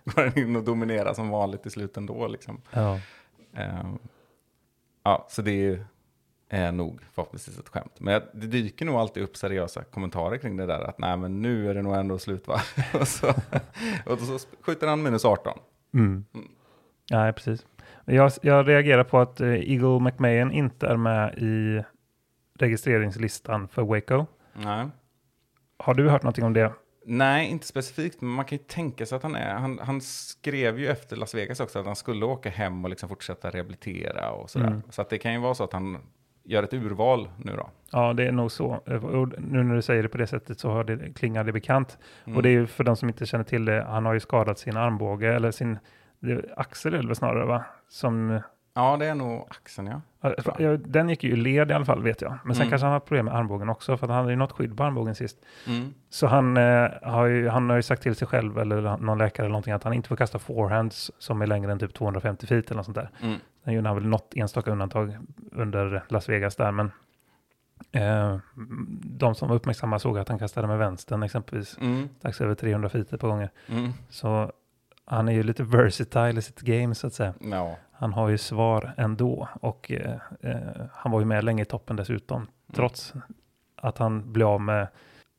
[0.04, 2.62] går han in och dominerar som vanligt i slut ändå liksom.
[2.72, 3.00] Ja.
[3.54, 4.00] Ehm,
[5.04, 5.84] ja, så det är ju
[6.54, 7.94] är nog förhoppningsvis ett skämt.
[8.00, 11.70] Men det dyker nog alltid upp seriösa kommentarer kring det där, att nej men nu
[11.70, 12.62] är det nog ändå slut va?
[12.94, 13.28] och, så,
[14.06, 15.60] och så skjuter han minus 18.
[15.94, 16.26] Mm.
[16.34, 16.48] Mm.
[17.12, 17.66] Nej, precis.
[18.06, 21.84] Jag, jag reagerar på att eh, Eagle McMahon inte är med i
[22.60, 24.26] registreringslistan för Waco.
[24.54, 24.88] Nej.
[25.78, 26.74] Har du hört någonting om det?
[27.06, 29.54] Nej, inte specifikt, men man kan ju tänka sig att han är.
[29.54, 33.10] Han, han skrev ju efter Las Vegas också att han skulle åka hem och liksom
[33.10, 34.68] fortsätta rehabilitera och sådär.
[34.68, 34.82] Mm.
[34.90, 35.98] Så att det kan ju vara så att han
[36.44, 37.70] gör ett urval nu då.
[37.92, 38.68] Ja, det är nog så.
[38.86, 41.98] Och nu när du säger det på det sättet så har det, klingar det bekant.
[42.26, 42.38] Mm.
[42.38, 44.60] Och det är ju för de som inte känner till det, han har ju skadat
[44.60, 45.80] sin armbåge, eller sin
[46.56, 47.66] axel väl snarare va?
[47.90, 48.42] Som,
[48.74, 50.02] Ja, det är nog axeln ja.
[50.78, 52.38] Den gick ju led i alla fall vet jag.
[52.44, 52.70] Men sen Mm.
[52.70, 54.84] kanske han har problem med armbågen också, för att han hade ju något skydd på
[54.84, 55.38] armbågen sist.
[55.68, 55.94] Mm.
[56.10, 59.46] Så han, eh, har ju, han har ju sagt till sig själv, eller någon läkare
[59.46, 62.66] eller någonting, att han inte får kasta forehands som är längre än typ 250 feet
[62.66, 63.10] eller något sånt där.
[63.22, 63.38] Mm.
[63.64, 65.18] Sen gjorde han väl något enstaka undantag
[65.52, 66.92] under Las Vegas där, men
[67.92, 68.38] eh,
[69.04, 72.10] de som var uppmärksamma såg att han kastade med vänstern exempelvis, Mm.
[72.20, 73.50] strax över 300 feet på gånger.
[73.68, 73.92] Mm.
[74.10, 74.52] Så
[75.06, 77.34] han är ju lite versatile i sitt game så att säga.
[77.42, 77.76] Ja.
[77.92, 81.96] Han har ju svar ändå och eh, eh, han var ju med länge i toppen
[81.96, 83.14] dessutom, trots
[83.76, 84.88] att han blev av med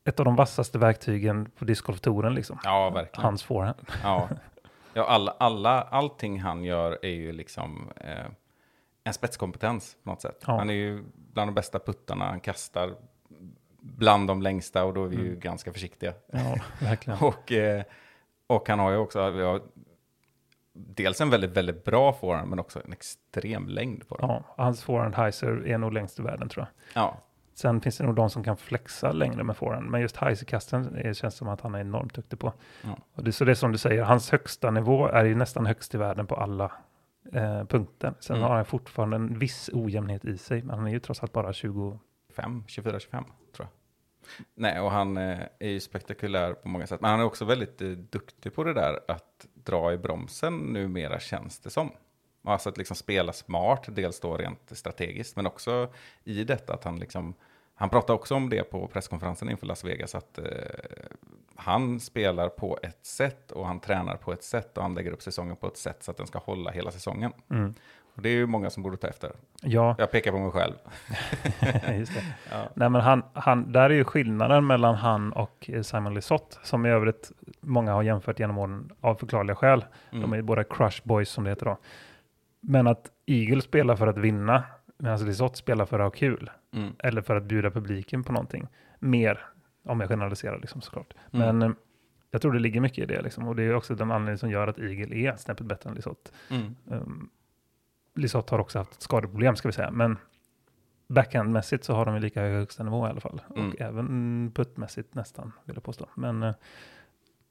[0.05, 2.59] ett av de vassaste verktygen på discgolftouren liksom.
[2.63, 3.23] ja, verkligen.
[3.25, 3.77] Hans forehand.
[4.03, 4.29] Ja,
[4.93, 8.25] ja alla, alla, allting han gör är ju liksom eh,
[9.03, 10.43] en spetskompetens på något sätt.
[10.47, 10.57] Ja.
[10.57, 12.93] Han är ju bland de bästa puttarna, han kastar
[13.81, 15.39] bland de längsta och då är vi ju Mm.
[15.39, 16.13] ganska försiktiga.
[16.31, 17.19] Ja, verkligen.
[17.19, 17.83] Och, eh,
[18.47, 19.59] och han har ju också ja,
[20.73, 24.29] dels en väldigt, väldigt bra forehand men också en extrem längd på den.
[24.29, 27.03] Ja, hans forehand heiser är nog längst i världen tror jag.
[27.03, 27.17] Ja,
[27.55, 31.35] Sen finns det nog de som kan flexa längre med forehand, men just heiserkasten känns
[31.35, 32.53] som att han är enormt duktig på.
[32.83, 32.97] Ja.
[33.13, 35.95] Och det, så det är som du säger, hans högsta nivå är ju nästan högst
[35.95, 36.71] i världen på alla
[37.33, 38.13] eh, punkter.
[38.19, 38.47] Sen Mm.
[38.49, 41.53] har han fortfarande en viss ojämnhet i sig, men han är ju trots allt bara
[41.53, 41.99] 20.
[42.35, 43.25] 5, 24-25 tror jag.
[44.55, 47.01] Nej, och han eh, är ju spektakulär på många sätt.
[47.01, 51.19] Men han är också väldigt eh, duktig på det där att dra i bromsen numera
[51.19, 51.91] känns det som.
[52.43, 55.93] Alltså att liksom spela smart, dels då rent strategiskt, men också
[56.23, 57.33] i detta att han liksom,
[57.75, 60.45] han pratade också om det på presskonferensen inför Las Vegas, att eh,
[61.55, 65.21] han spelar på ett sätt och han tränar på ett sätt och han lägger upp
[65.21, 67.33] säsongen på ett sätt så att den ska hålla hela säsongen.
[67.49, 67.73] Mm.
[68.15, 69.31] Det är ju många som borde ta efter.
[69.61, 70.73] Ja, Jag pekar på mig själv.
[71.99, 72.23] just det.
[72.51, 72.69] Ja.
[72.73, 76.85] Nej, men han, han, där är ju skillnaden mellan han och eh, Simon Lisotte, som
[76.85, 79.85] i övrigt många har jämfört genom åren av förklarliga skäl.
[80.11, 80.45] De är Mm.
[80.45, 81.77] båda crush boys som det heter då.
[82.61, 84.63] Men att Eagle spelar för att vinna,
[84.97, 86.49] medan Lisotte spelar för att ha kul.
[86.75, 86.91] Mm.
[86.99, 88.67] Eller för att bjuda publiken på någonting.
[88.99, 89.39] Mer,
[89.85, 91.13] om jag generaliserar liksom såklart.
[91.33, 91.57] Mm.
[91.57, 91.75] Men eh,
[92.31, 93.47] jag tror det ligger mycket i det liksom.
[93.47, 96.31] Och det är också den anledningen som gör att Eagle är snäppet bättre än Lisotte.
[96.49, 96.75] Mm.
[96.85, 97.29] Um,
[98.15, 99.91] Lisotte har också haft skadeproblem ska vi säga.
[99.91, 100.17] Men
[101.07, 103.41] backhandmässigt så har de ju lika hög högsta nivå i alla fall.
[103.55, 103.69] Mm.
[103.69, 106.09] Och även puttmässigt nästan, vill jag påstå.
[106.15, 106.53] Men eh,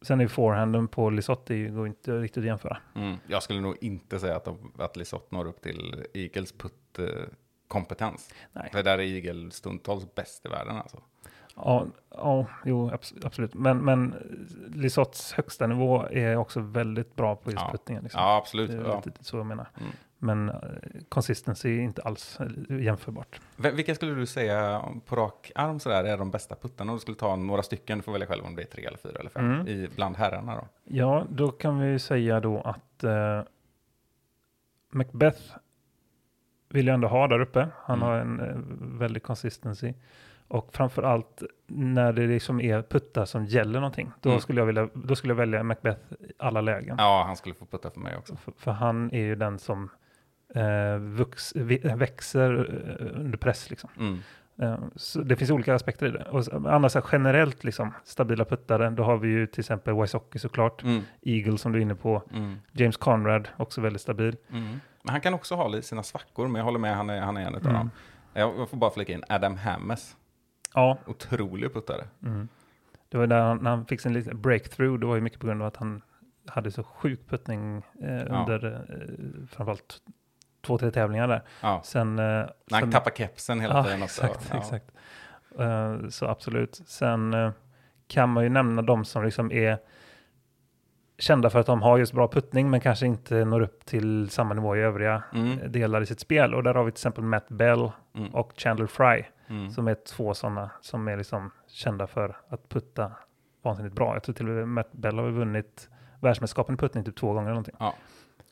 [0.02, 2.78] sen är ju forehanden på Lisotte, det går inte riktigt att jämföra.
[2.94, 3.16] Mm.
[3.26, 4.48] Jag skulle nog inte säga att,
[4.78, 8.34] att Lisotte når upp till Eagles putt-kompetens.
[8.52, 8.68] Nej.
[8.72, 11.02] För där är Eagle stundtals bäst i världen alltså.
[11.56, 13.54] Ja, ja jo, abs- absolut.
[13.54, 14.14] Men, men
[14.74, 17.70] Lisotts högsta nivå är också väldigt bra på just Ja.
[17.72, 18.02] puttningen.
[18.02, 18.20] Liksom.
[18.20, 18.70] Ja, absolut.
[18.70, 19.02] Det är Ja.
[19.20, 19.66] så jag menar.
[19.80, 19.92] Mm.
[20.24, 20.56] Men uh,
[21.08, 23.40] consistency är inte alls eh, jämförbart.
[23.56, 26.92] Vilka skulle du säga på rak arm sådär är de bästa puttarna?
[26.92, 28.98] Om du skulle ta några stycken, du får välja själv om det är tre eller
[28.98, 29.66] fyra eller fem, Mm.
[29.68, 30.68] i, bland herrarna då.
[30.84, 33.42] Ja, då kan vi säga då att uh,
[34.92, 35.40] Macbeth
[36.68, 37.68] vill jag ändå ha där uppe.
[37.76, 38.08] Han Mm.
[38.08, 39.94] har en uh, väldig consistency.
[40.48, 44.10] Och framför allt när det liksom är puttar som gäller någonting.
[44.20, 44.40] Då, Mm.
[44.40, 46.96] skulle, jag vilja, då skulle jag välja Macbeth i alla lägen.
[46.98, 48.36] Ja, han skulle få putta för mig också.
[48.36, 49.90] För, för han är ju den som
[50.54, 51.52] eh, vux,
[51.96, 53.70] växer eh, under press.
[53.70, 53.90] Liksom.
[53.98, 54.18] Mm.
[54.62, 56.24] Eh, så det finns olika aspekter i det.
[56.24, 61.02] Och annars generellt liksom, stabila puttare, då har vi ju till exempel Wysocki såklart, Mm.
[61.22, 62.54] Eagle som du är inne på, Mm.
[62.72, 64.36] James Conrad också väldigt stabil.
[64.50, 64.62] Mm.
[65.02, 67.36] Men han kan också ha lite sina svackor, men jag håller med, han är, han
[67.36, 67.72] är en av Mm.
[67.72, 67.90] dem.
[68.32, 70.16] Jag jag får bara flika in Adam Hammes,
[70.74, 72.04] Ja, otrolig puttare.
[72.22, 72.48] mm.
[73.08, 75.46] det var där han, när han fick sin liten breakthrough, det var ju mycket på
[75.46, 76.02] grund av att han
[76.46, 80.00] hade så sjuk puttning eh, under eh, framförallt
[80.62, 81.42] två, tre tävlingar där.
[81.60, 81.80] Ja.
[81.84, 84.24] Sen, eh, När han sen- tappar kepsen hela ja, tiden också.
[84.26, 84.58] Exakt, ja.
[84.58, 84.92] exakt.
[85.58, 86.80] Eh, så absolut.
[86.86, 87.50] Sen eh,
[88.08, 89.78] kan man ju nämna de som liksom är
[91.18, 94.54] kända för att de har just bra puttning men kanske inte når upp till samma
[94.54, 95.72] nivå i övriga Mm.
[95.72, 96.54] delar i sitt spel.
[96.54, 98.34] Och där har vi till exempel Matt Bell Mm.
[98.34, 99.70] och Chandler Fry Mm.
[99.70, 103.12] som är två sådana som är liksom kända för att putta
[103.62, 104.14] vansinnigt bra.
[104.14, 105.88] Jag tror till och med Matt Bell har vunnit
[106.20, 107.74] världsmästerskapen i puttning typ två gånger eller någonting.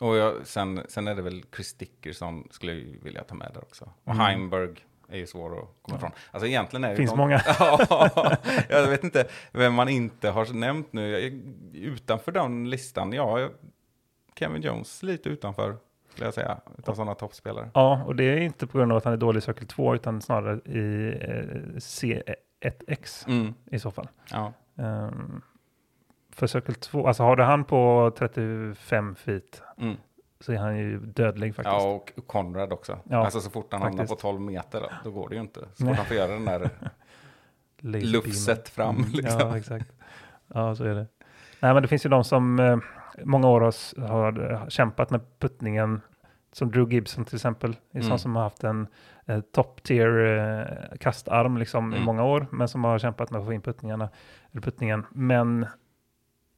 [0.00, 3.60] Och jag, sen, sen är det väl Chris Dickerson skulle jag vilja ta med där
[3.62, 3.84] också.
[4.04, 4.18] Och Mm.
[4.26, 4.70] Heimberg
[5.08, 6.10] är ju svår att komma ifrån.
[6.30, 7.40] Alltså egentligen är det Finns de- många.
[7.58, 8.36] ja,
[8.68, 11.08] jag vet inte vem man inte har nämnt nu.
[11.10, 11.40] Jag-
[11.74, 13.48] Utanför den listan, ja,
[14.38, 15.76] Kevin Jones lite utanför,
[16.12, 17.70] skulle jag säga, utav sådana toppspelare.
[17.74, 19.94] Ja, och det är inte på grund av att han är dålig i Circle 2
[19.94, 24.08] utan snarare i eh, C1X Mm, i så fall.
[24.30, 24.52] ja.
[24.74, 25.42] Um,
[26.32, 29.96] för Circle 2, alltså har du han på 35 feet Mm.
[30.40, 31.72] så är han ju dödlig faktiskt.
[31.74, 32.98] Ja, och Conrad också.
[33.04, 34.20] Ja, alltså så fort han hamnar på faktiskt.
[34.22, 35.60] 12 meter, då, då går det ju inte.
[35.74, 36.70] Så fort han får göra den där
[37.80, 38.94] lufset fram.
[38.96, 39.10] beamen.
[39.12, 39.40] Liksom.
[39.40, 39.92] Ja, exakt.
[40.54, 41.06] Ja, så är det.
[41.60, 42.78] Nej, men det finns ju de som eh,
[43.24, 46.00] många år har, har eh, kämpat med puttningen,
[46.52, 48.08] som Drew Gibson till exempel, är Mm.
[48.08, 48.86] sån som har haft en
[49.26, 50.38] eh, top tier
[50.90, 52.06] eh, kastarm liksom i Mm.
[52.06, 54.08] många år, men som har kämpat med att få in puttningarna,
[54.52, 55.06] eller puttningen.
[55.10, 55.66] Men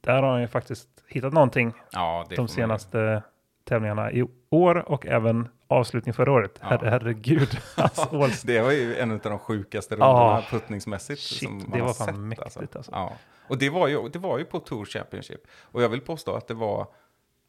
[0.03, 3.23] där har han ju faktiskt hittat någonting Ja, de man- senaste
[3.63, 6.51] tävlingarna i år och även avslutning förra året.
[6.61, 6.67] Ja.
[6.67, 7.57] Herre, herregud.
[7.77, 11.93] Alltså, Det var ju en av de sjukaste rundorna puttningsmässigt Shit, som man det var
[11.93, 12.15] fan sett.
[12.15, 12.91] mäktigt alltså.
[12.91, 13.13] Ja.
[13.47, 15.41] Och det var, ju, det var ju på Tour Championship.
[15.61, 16.87] Och jag vill påstå att det var,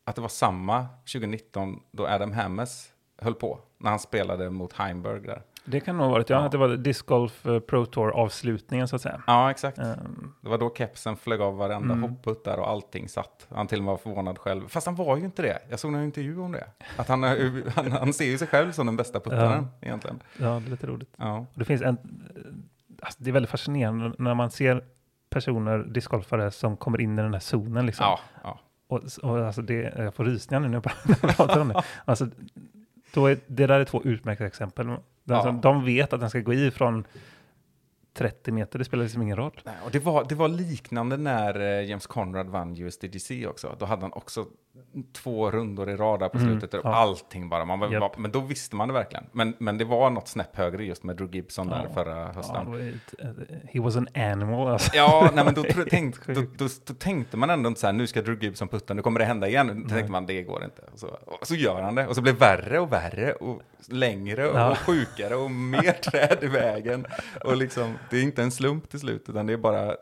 [0.04, 2.88] att det var samma 2019 då Adam Hammes
[3.18, 3.58] höll på.
[3.78, 5.42] När han spelade mot Heimberg där.
[5.66, 6.44] Det kan nog ha varit, ja, Ja.
[6.44, 9.22] att det var Disc Golf eh, Pro Tour avslutningen så att säga.
[9.26, 9.78] Ja, exakt.
[9.78, 12.02] Ehm, Det var då kepsen flög av varenda Mm.
[12.10, 13.46] hoppputt där och allting satt.
[13.54, 14.68] Han till och med var förvånad själv.
[14.68, 15.58] Fast han var ju inte det.
[15.70, 16.66] Jag såg en intervju om det.
[16.96, 20.20] Att han, är- han, han ser ju sig själv som den bästa puttaren egentligen.
[20.38, 21.14] ja, det är lite roligt.
[21.16, 21.46] Ja.
[21.54, 22.42] Det finns en, eh,
[23.02, 24.84] alltså det är väldigt fascinerande när man ser
[25.30, 28.04] personer, discgolfare, som kommer in i den här zonen liksom.
[28.06, 28.58] Ja, ja.
[28.86, 31.82] Och, och alltså det, jag får rysningar nu när jag pratar om det.
[32.04, 32.26] Alltså,
[33.14, 34.86] då är, det där är två utmärkta exempel.
[34.86, 35.42] Den Ja.
[35.42, 37.04] som, de vet att den ska gå i från
[38.14, 39.60] 30 meter, det spelar liksom ingen roll.
[39.64, 43.76] Nej, och det, var, det var liknande när eh, James Conrad vann USDGC också.
[43.78, 44.44] Då hade han också
[45.12, 46.74] två rundor i rad där på Mm, slutet.
[46.74, 46.94] och ja.
[46.94, 47.64] Allting bara.
[47.64, 49.24] Man var, men då visste man det verkligen.
[49.32, 51.94] Men, men det var något snäpp högre just med Drew Gibson där Ja.
[51.94, 52.72] förra Ja, hösten.
[52.72, 53.28] ju ett, eh,
[53.72, 54.90] he was an animal alltså.
[54.96, 58.06] Ja, nej, men då, tänk, då, då, då tänkte man ändå inte så här, nu
[58.06, 59.66] ska Drew Gibson putta, nu kommer det hända igen.
[59.66, 59.88] Då Nej.
[59.88, 60.82] tänkte man, det går inte.
[60.92, 63.62] Och så, och så gör han det, och så blir det värre och värre, och
[63.88, 64.74] längre och Ja.
[64.76, 67.06] sjukare, och mer träd i vägen.
[67.44, 69.96] Och liksom, det är inte en slump till slut, utan det är bara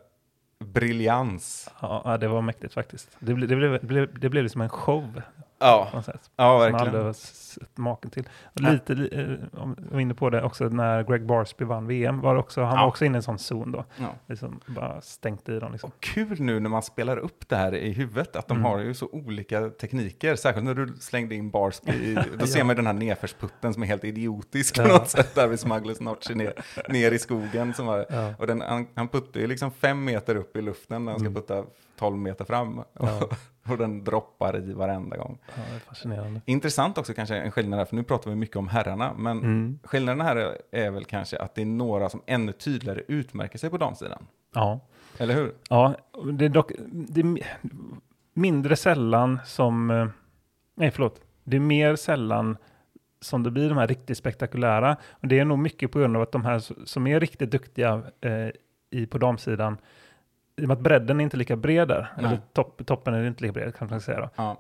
[0.65, 1.69] briljans.
[1.81, 3.17] Ja, det var mäktigt faktiskt.
[3.19, 5.23] Det blev, det blev, det blev, det blev liksom en show
[5.63, 6.31] Ja, på något sätt.
[6.37, 6.87] ja Som verkligen.
[6.87, 8.29] aldrig har sett maken till.
[8.45, 8.71] Och Ja.
[8.71, 12.37] lite, eh, om jag var inne på det också, när Greg Barsby vann VM, var
[12.37, 12.81] också, han Ja.
[12.81, 13.85] var också inne i en sån zon då.
[13.97, 14.07] Ja.
[14.27, 15.91] Liksom bara stängt i dem liksom.
[15.91, 18.65] Och kul nu när man spelar upp det här i huvudet, att de Mm.
[18.71, 20.37] har ju så olika tekniker.
[20.37, 23.87] Särskilt när du slängde in Barsby, i, då ser man den här nedförsputten som är
[23.87, 26.53] helt idiotisk på något sätt, där vid Smugglers Notch ner,
[26.89, 27.75] ner i skogen.
[27.75, 28.07] Som var,
[28.39, 31.29] och den, han, han puttar ju liksom fem meter upp i luften när han ska
[31.29, 31.43] Mm.
[31.43, 31.65] putta
[31.97, 32.83] 12 meter fram.
[32.93, 33.29] Ja.
[33.69, 35.39] och den droppar i varenda gång.
[35.47, 36.41] Ja, det är fascinerande.
[36.45, 39.79] Intressant också kanske en skillnad här, för nu pratar vi mycket om herrarna, men Mm.
[39.85, 43.77] skillnaden här är, väl kanske att det är några som ännu tydligare utmärker sig på
[43.79, 44.27] damsidan.
[44.55, 44.81] Ja.
[45.19, 45.53] Eller hur?
[45.71, 45.95] Ja,
[46.33, 47.45] det är dock det är mi-
[48.35, 49.91] mindre sällan som...
[49.91, 50.07] eh,
[50.75, 51.21] Nej, förlåt.
[51.45, 52.57] Det är mer sällan
[53.21, 54.97] som det blir de här riktigt spektakulära.
[55.11, 58.03] Och det är nog mycket på grund av att de här som är riktigt duktiga
[58.21, 58.49] eh,
[58.91, 59.79] i, på damsidan
[60.63, 62.27] i och med att bredden är inte lika bred där, Nej.
[62.27, 64.57] eller topp, toppen är inte lika bred kan man säga då, Ja.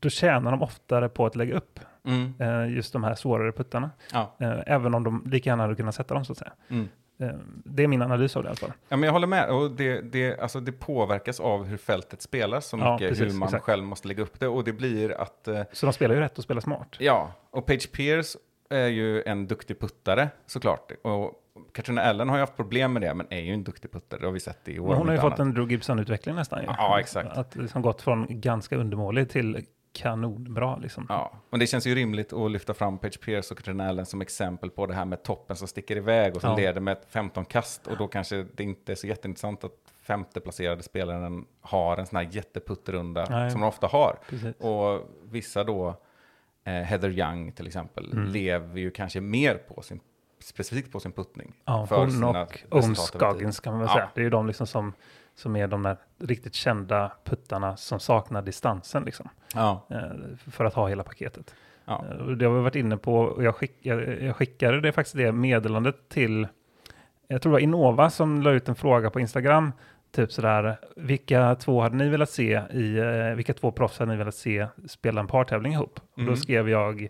[0.00, 2.32] då tjänar de oftare på att lägga upp Mm.
[2.38, 3.90] eh, just de här svårare puttarna.
[4.12, 4.36] Ja.
[4.40, 6.52] Eh, även om de lika gärna hade kunnat sätta dem så att säga.
[6.68, 6.88] Mm.
[7.18, 7.28] Eh,
[7.64, 8.72] det är min analys av det i alla fall.
[8.88, 9.50] Ja, men jag håller med.
[9.50, 13.38] Och det, det, alltså det påverkas av hur fältet spelas så Ja, mycket, precis, hur
[13.38, 13.64] man exakt.
[13.64, 14.48] själv måste lägga upp det.
[14.48, 16.96] Och det blir att, Så de spelar ju rätt och spelar smart.
[16.98, 18.36] ja, och Page Pierce
[18.70, 20.92] är ju en duktig puttare såklart.
[21.02, 21.32] Och
[21.72, 24.20] Katrina Allen har ju haft problem med det, men är ju en duktig puttare.
[24.20, 24.88] Det har vi sett i år.
[24.88, 25.38] Men hon har ju fått annat.
[25.38, 26.66] en Drew Gibson-utveckling nästan ju.
[26.78, 27.36] Ja, exakt.
[27.36, 31.06] Att liksom gått från ganska undermålig till kanonbra liksom.
[31.08, 34.20] Ja, och det känns ju rimligt att lyfta fram Page Pierce och Katrina Allen som
[34.20, 36.56] exempel på det här med toppen som sticker iväg och som Ja.
[36.56, 37.86] leder med 15 kast.
[37.86, 42.16] Och då kanske det inte är så jätteintressant att femte placerade spelaren har en sån
[42.16, 43.50] här jätteputtrunda Nej.
[43.50, 44.18] som de ofta har.
[44.28, 44.56] Precis.
[44.60, 45.88] Och vissa då,
[46.64, 48.24] eh, Heather Young till exempel, Mm.
[48.28, 50.00] lever ju kanske mer på sin,
[50.38, 51.54] specifikt på sin puttning.
[51.64, 52.96] Ja, för hon och Owen resultat över tid.
[52.96, 53.94] Scoggins kan man väl Ja.
[53.94, 54.08] säga.
[54.14, 54.92] Det är ju de liksom som,
[55.34, 59.28] som är de där riktigt kända puttarna som saknar distansen liksom.
[59.54, 59.98] Ja, Eh,
[60.50, 61.54] för att ha hela paketet.
[61.84, 62.04] ja.
[62.10, 64.92] Eh, och Det har vi varit inne på och jag, skick, jag, jag skickade det
[64.92, 66.48] faktiskt det meddelandet till,
[67.28, 69.72] jag tror det var Innova som la ut en fråga på Instagram,
[70.10, 74.18] typ sådär, vilka två hade ni velat se i, eh, vilka två proffs hade ni
[74.18, 76.00] velat se spela en partävling ihop?
[76.12, 76.30] Och Mm.
[76.30, 77.02] då skrev jag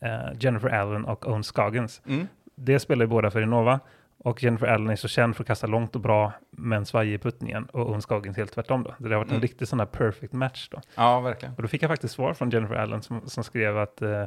[0.00, 2.02] eh, Jennifer Allen och Owen Scoggins.
[2.06, 2.26] Mm.
[2.54, 3.80] Det spelar ju båda för Innova.
[4.18, 7.18] Och Jennifer Allen är så känd för att kasta långt och bra, men svajig i
[7.18, 7.64] puttningen.
[7.64, 8.94] Och Owen Scoggins helt tvärtom då.
[8.98, 9.42] Det har varit en Mm.
[9.42, 10.80] riktig sån där perfect match då.
[10.94, 11.54] ja, verkligen.
[11.54, 14.22] Och då fick jag faktiskt svar från Jennifer Allen som, som skrev att eh,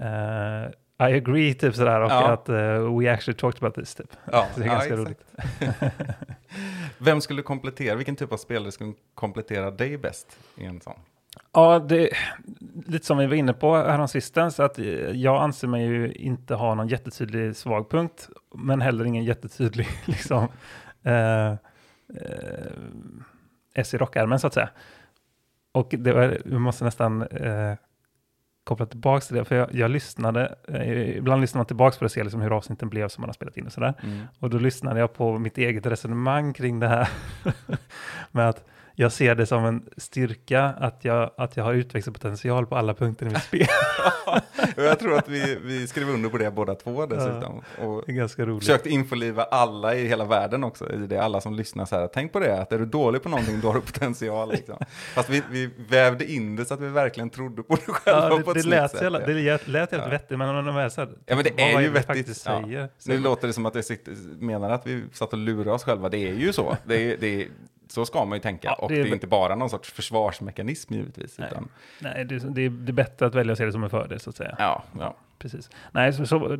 [0.00, 0.68] eh,
[1.10, 2.28] I agree, typ sådär, och Ja.
[2.32, 4.10] att eh, we actually talked about this, typ.
[4.32, 4.98] Ja, det är ja, ganska exakt.
[4.98, 5.24] roligt.
[6.98, 10.98] Vem skulle komplettera, vilken typ av spelare skulle komplettera dig bäst i en sån?
[11.52, 12.10] Ja, det,
[12.86, 14.78] lite som vi var inne på häromsistens, att
[15.12, 20.48] jag anser mig ju inte ha någon jättetydlig svag punkt, men heller ingen jättetydlig liksom,
[21.02, 21.56] eh, eh,
[23.74, 24.68] S i rockärmen så att säga.
[25.72, 27.74] Och det var, vi måste nästan eh,
[28.64, 32.12] koppla tillbaka till det, för jag, jag lyssnade, eh, ibland lyssnar man tillbaka för att
[32.12, 33.94] se liksom hur avsnitten blev som man har spelat in och sådär.
[34.38, 37.08] Och då lyssnade jag på mitt eget resonemang kring det här.
[38.32, 38.64] med att
[39.00, 43.26] jag ser det som en styrka att jag, att jag har utvecklingspotential på alla punkter
[43.26, 43.66] i mitt spel.
[44.76, 47.62] Jag tror att vi, vi skrev under på det båda två dessutom.
[47.78, 48.62] Och Det är ganska roligt.
[48.64, 51.18] försökt införliva alla i hela världen också i det.
[51.22, 53.68] Alla som lyssnar så här, tänk på det, att är du dålig på någonting, då
[53.68, 54.50] har du potential.
[54.50, 54.76] Liksom.
[55.14, 58.40] Fast vi, vi vävde in det så att vi verkligen trodde på det själva Ja,
[58.44, 59.02] på det, ett det, lät, sätt.
[59.02, 60.10] jävla, det lät, lät helt Ja.
[60.10, 62.42] vettigt, men om de är så här, Ja, men det är ju vettigt.
[62.46, 62.62] Ja.
[62.62, 62.88] säger.
[63.06, 63.84] Nu låter det som att jag
[64.40, 66.08] menar att vi satt och lurade oss själva.
[66.08, 66.76] Det är ju så.
[66.84, 67.48] Det är, det är,
[67.88, 68.68] så ska man ju tänka.
[68.68, 71.38] Ja, och det det är är, inte bara någon sorts försvarsmekanism givetvis.
[71.38, 71.48] Nej.
[71.52, 71.68] Utan,
[72.00, 74.20] nej, det, det, är- det är bättre att välja att se det som en fördel,
[74.20, 74.56] så att säga.
[74.58, 75.14] ja, ja.
[75.38, 75.70] Precis.
[75.92, 76.56] Nej, så, så,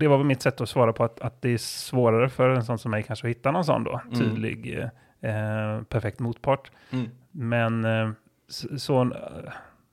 [0.00, 2.64] det var väl mitt sätt att svara på att, att det är svårare för en
[2.64, 4.18] sån som mig kanske att hitta någon sån då, Mm.
[4.18, 4.78] tydlig,
[5.20, 6.70] eh, perfekt motpart.
[6.90, 7.08] Mm.
[7.30, 8.10] Men, eh,
[8.48, 9.08] så, så, eh,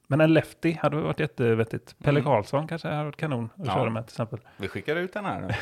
[0.08, 1.96] men en lefty hade varit jättevettigt.
[2.04, 2.32] Pelle Mm.
[2.32, 3.74] Karlsson kanske hade varit kanon att Ja.
[3.74, 4.40] köra med till exempel.
[4.58, 5.56] Vi skickar ut den här.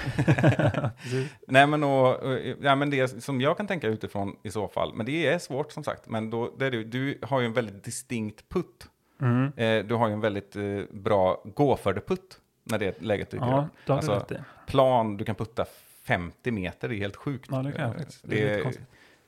[1.47, 2.17] Nej, men, och,
[2.61, 5.71] ja, men det som jag kan tänka utifrån i så fall, men det är svårt
[5.71, 8.87] som sagt, men då, det är du, du har ju en väldigt distinkt putt.
[9.21, 9.51] Mm.
[9.57, 13.31] Eh, du har ju en väldigt eh, bra gå för det putt när det läget
[13.31, 13.77] dyker Ja, upp.
[13.87, 14.25] det Alltså.
[14.67, 15.65] Plan, du kan putta
[16.03, 17.47] 50 meter, det är helt sjukt.
[17.51, 18.21] Ja, det kan jag Eh, faktiskt.
[18.23, 18.85] Det är Det lite är, konstigt.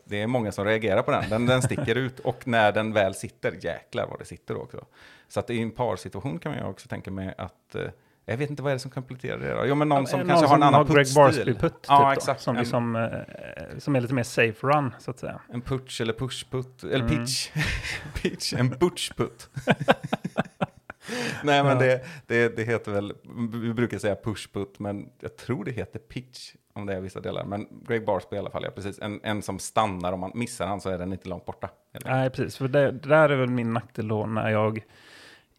[0.07, 1.29] Det är många som reagerar på den.
[1.29, 1.45] den.
[1.45, 4.85] Den sticker ut och när den väl sitter, jäklar vad det sitter då också.
[5.27, 7.81] Så att i en parsituation kan man ju också tänka mig att eh,
[8.25, 9.65] jag vet inte vad är det som kompletterar det då?
[9.65, 11.15] Jo, men någon som Någon kanske har en annan Greg puttstil.
[11.23, 12.41] Barsby-putt, typ Ja, då, exakt.
[12.41, 15.39] som, En- liksom, eh, som är lite mer safe run, så att säga.
[15.53, 17.09] En putch eller pushputt, eller Mm.
[17.25, 17.49] pitch.
[18.21, 19.49] pitch, en butchputt.
[21.43, 23.13] Nej, men det, det, det heter väl,
[23.53, 27.45] vi brukar säga pushputt, men jag tror det heter pitch om det är vissa delar.
[27.45, 28.99] Men Greg Barsby i alla fall, ja precis.
[28.99, 31.69] En, en som stannar, om man missar han så är den inte långt borta.
[31.93, 32.11] Eller?
[32.11, 32.57] Nej, precis.
[32.57, 34.83] För det, det där är väl min nackdel då när jag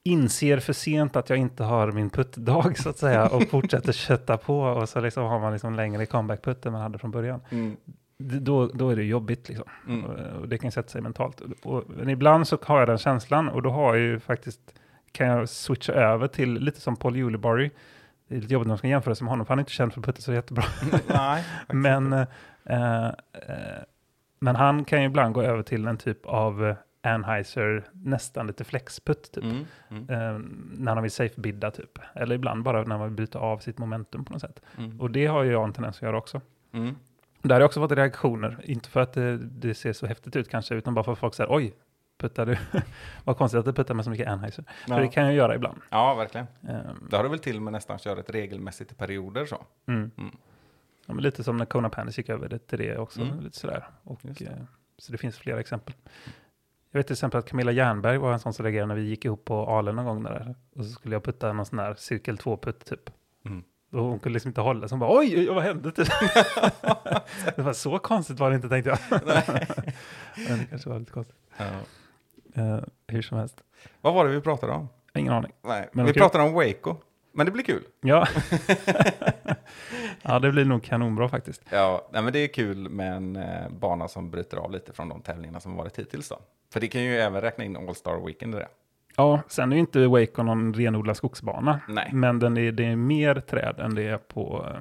[0.02, 4.36] inser för sent att jag inte har min puttdag så att säga och fortsätter kötta
[4.36, 7.40] på och så liksom har man liksom längre comeback-putt än man hade från början.
[7.50, 7.76] Mm.
[8.18, 9.66] Då, då är det jobbigt liksom.
[9.88, 10.04] Mm.
[10.04, 11.42] Och, och det kan sätta sig mentalt.
[11.62, 14.60] Och, men ibland så har jag den känslan och då har jag ju faktiskt,
[15.12, 17.70] kan jag switcha över till lite som Paul Ulibarri.
[18.28, 19.72] Det är lite jobbigt när man ska jämföra sig med honom, för han är inte
[19.72, 20.64] känd för att putta så jättebra.
[21.06, 22.26] Nej, Men, eh,
[22.64, 23.12] eh,
[24.38, 29.32] men han kan ju ibland gå över till en typ av Anheuser, nästan lite flexputt
[29.32, 29.44] typ.
[29.44, 29.64] Mm.
[29.90, 30.10] Mm.
[30.10, 30.40] Eh,
[30.78, 31.98] när han vill safe-bidda typ.
[32.14, 34.60] Eller ibland bara när man vill byta av sitt momentum på något sätt.
[34.78, 35.00] Mm.
[35.00, 36.40] Och det har ju jag en tendens att göra också.
[36.72, 36.96] Mm.
[37.42, 40.48] Där har jag också fått reaktioner, inte för att det, det ser så häftigt ut
[40.48, 41.74] kanske, utan bara för att folk säger oj,
[42.18, 42.58] puttar du?
[43.24, 44.64] Vad konstigt att du puttar med så mycket Anheuser.
[44.86, 45.10] För det Ja.
[45.10, 45.80] kan jag göra ibland.
[45.90, 46.46] ja, verkligen.
[46.68, 49.64] Ehm, Det har du väl till med nästan kört regelmässigt i perioder så.
[49.86, 50.10] mm.
[50.18, 50.36] Mm.
[51.06, 53.40] Ja, lite som när Kona Panis gick över det till det också, Mm.
[53.40, 53.84] lite sådär.
[54.04, 54.40] Och, det.
[54.46, 54.52] eh,
[54.98, 55.94] Så det finns flera exempel.
[56.90, 59.24] Jag vet till exempel att Camilla Jernberg var en sån som reagerade när vi gick
[59.24, 60.54] ihop på Ale någon gång där.
[60.76, 63.10] Och så skulle jag putta någon sån här cirkel 2-putt typ.
[63.44, 63.62] Mm.
[63.92, 65.92] Och hon kunde liksom inte hålla, så hon bara oj, oj vad hände?
[65.92, 66.08] Typ.
[67.56, 68.98] det var så konstigt var det inte tänkte jag.
[70.48, 71.36] Men det kanske var lite konstigt.
[71.56, 71.64] Ja.
[72.54, 73.62] Eh, hur som helst,
[74.00, 74.88] Vad var det vi pratade om?
[75.14, 75.52] ingen aning.
[75.62, 76.20] Nej, Men vi okej.
[76.20, 76.94] pratade om Waco.
[77.32, 77.84] Men det blir kul.
[78.00, 78.26] Ja.
[80.22, 81.62] ja, det blir nog kanonbra faktiskt.
[81.70, 85.08] Ja, nej, men det är kul med en eh, bana som bryter av lite från
[85.08, 86.38] de tävlingarna som varit hittills då.
[86.72, 88.68] För det kan ju även räkna in All Star Weekend i det.
[89.16, 91.80] Ja, sen är ju inte Waco någon renodlad skogsbana.
[91.88, 92.10] Nej.
[92.12, 94.80] Men den är, det är mer träd än det är på eh,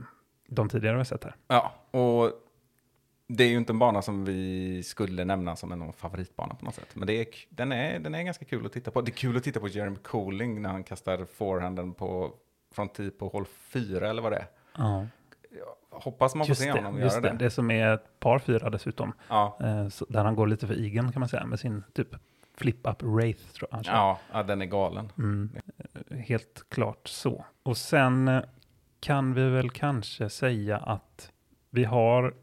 [0.49, 1.35] de tidigare vi har sett här.
[1.47, 2.31] Ja, och
[3.27, 6.75] det är ju inte en bana som vi skulle nämna som en favoritbana på något
[6.75, 6.87] sätt.
[6.95, 9.01] Men det är, den, är, den är ganska kul att titta på.
[9.01, 12.33] Det är kul att titta på Jeremy Cooling när han kastar forehanden på,
[12.71, 14.47] från tee på håll 4 eller vad det är.
[14.77, 15.05] Ja,
[15.89, 16.77] Hoppas man får just se det.
[16.77, 17.37] honom Just göra det.
[17.37, 17.45] det.
[17.45, 19.13] det som är ett par fyra dessutom.
[19.29, 22.07] Ja, Eh, där han går lite för igen kan man säga med sin typ
[22.57, 25.11] flip-up wraith tror jag ja, ja, den är galen.
[25.17, 25.49] Mm,
[26.09, 27.45] helt klart så.
[27.63, 28.41] Och sen eh,
[28.99, 31.31] kan vi väl kanske säga att
[31.69, 32.33] vi har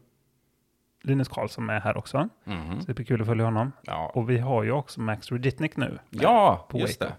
[1.05, 2.29] Linus Karlsson med här också.
[2.43, 2.81] Mhm.
[2.81, 3.71] Så det blir kul att följa honom.
[3.81, 5.99] Ja, Och vi har ju också Max Ruditnik nu.
[6.09, 7.13] ja på just Waco.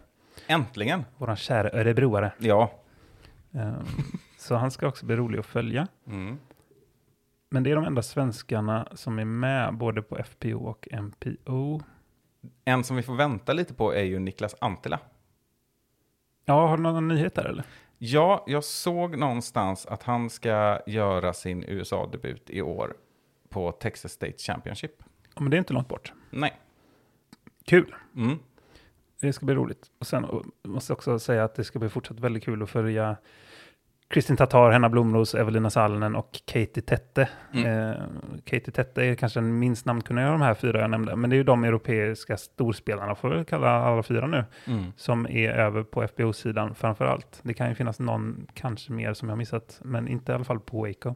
[0.46, 0.52] det.
[0.52, 1.04] Äntligen.
[1.16, 2.32] Våran kära örebroare.
[2.38, 2.70] Ja.
[3.52, 3.84] Ehm,
[4.38, 5.86] så han ska också bli rolig att följa.
[6.06, 6.38] Mm.
[7.50, 11.80] Men det är de enda svenskarna som är med både på FPO och MPO.
[12.64, 14.98] En som vi får vänta lite på är ju Niklas Antila.
[16.44, 17.64] Ja, har du någon nyhet där eller?
[17.98, 22.94] Ja, jag såg någonstans att han ska göra sin USA-debut i år
[23.56, 24.92] på Texas State Championship.
[25.34, 26.12] Ja, men det är inte långt bort.
[26.30, 26.60] Nej.
[27.64, 27.94] Kul!
[28.16, 28.38] Mm.
[29.20, 29.86] Det ska bli roligt.
[29.98, 30.26] Och sen
[30.64, 33.16] måste jag också säga att det ska bli fortsatt väldigt kul att följa
[34.08, 37.28] Kristin Tatar, Henna Blomros, Evelina Sallinen och Katie Tette.
[37.54, 37.66] Mm.
[37.90, 37.96] Eh,
[38.44, 41.36] Katie Tette är kanske den minst namnkunniga av de här fyra jag nämnde, men det
[41.36, 44.84] är ju de europeiska storspelarna, får vi kalla alla fyra nu, Mm.
[44.96, 47.40] som är över på FBO-sidan framför allt.
[47.42, 50.60] Det kan ju finnas någon, kanske mer, som jag missat, men inte i alla fall
[50.60, 51.14] på Waco.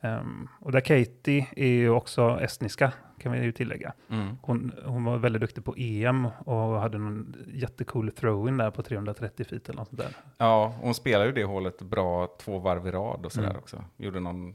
[0.00, 3.92] Ehm, och där Katie är ju också estniska, kan vi ju tillägga.
[4.10, 4.36] Mm.
[4.42, 9.44] Hon, hon var väldigt duktig på EM och hade någon jättecool throw-in där på 330
[9.46, 10.16] feet eller något sånt där.
[10.38, 13.58] Ja, hon spelar ju det hålet bra två varv i rad och sådär Mm.
[13.58, 13.84] också.
[13.96, 14.54] Gjorde någon...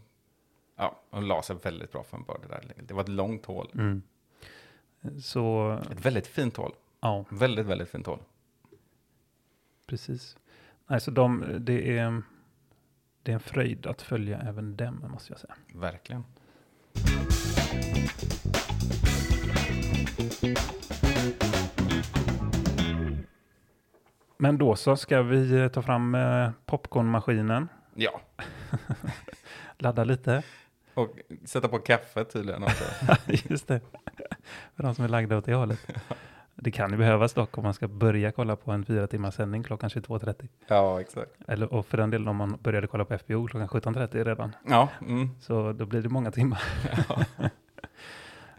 [0.78, 2.84] Ja, hon la sig väldigt bra för en birdie där.
[2.88, 3.72] Det var ett långt hål.
[5.24, 6.74] Så, Ett väldigt fint hål.
[7.02, 8.20] ja, Väldigt, väldigt fint hål.
[9.88, 10.38] precis.
[10.88, 12.22] Nej, så de, det, är,
[13.24, 15.56] det är en fröjd att följa även dem, måste jag säga.
[15.74, 16.24] Verkligen.
[24.38, 28.22] Men då så ska vi eh, ta fram eh, popcornmaskinen, Ja,
[29.78, 30.44] ladda lite.
[30.94, 31.16] och
[31.46, 32.84] sätta på kaffe tydligen också.
[33.50, 33.82] Just det.
[34.76, 35.80] För de som är lagda åt det hållet.
[36.56, 39.64] Det kan ju behövas dock om man ska börja kolla på en fyra timmars sändning
[39.64, 40.48] klockan 22.30.
[40.68, 41.32] ja, exakt.
[41.48, 44.56] Eller, och för den delen om man började kolla på FBO klockan 17.30 redan.
[44.68, 45.30] Ja, mm.
[45.40, 46.62] Så då blir det många timmar.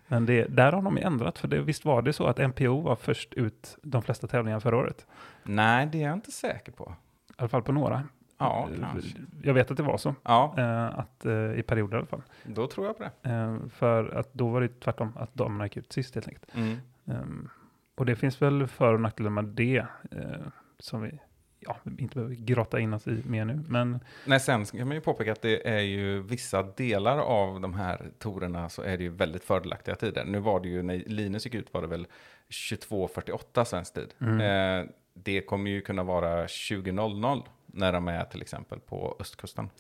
[0.07, 2.81] Men det, där har de ju ändrat, för det, visst var det så att MPO
[2.81, 5.07] var först ut de flesta tävlingarna förra året?
[5.43, 6.95] Nej, det är jag inte säker på.
[7.29, 8.03] I alla fall på några.
[8.39, 9.19] Ja, kanske.
[9.43, 12.23] Jag vet att det var så, Ja, eh, att, eh, i perioder i alla fall.
[12.45, 13.31] då tror jag på det.
[13.31, 16.55] Eh, för att då var det tvärtom, att damerna gick ut sist helt enkelt.
[16.55, 16.77] Mm.
[17.07, 17.49] Ehm,
[17.95, 20.47] och det finns väl för och nackdelar med det, eh,
[20.79, 21.21] som vi
[21.61, 23.65] ja, inte behöver grotta in oss i mer nu.
[23.69, 27.75] Men Nej, sen kan man ju påpeka att det är ju vissa delar av de
[27.75, 30.25] här torerna så är det ju väldigt fördelaktiga tider.
[30.25, 32.07] Nu var det ju, när Linus gick ut var det väl
[32.49, 34.15] 22.48 svensk tid.
[34.21, 34.41] Mm.
[34.41, 39.71] Eh, det kommer ju kunna vara 20.00 när de är till exempel på östkusten.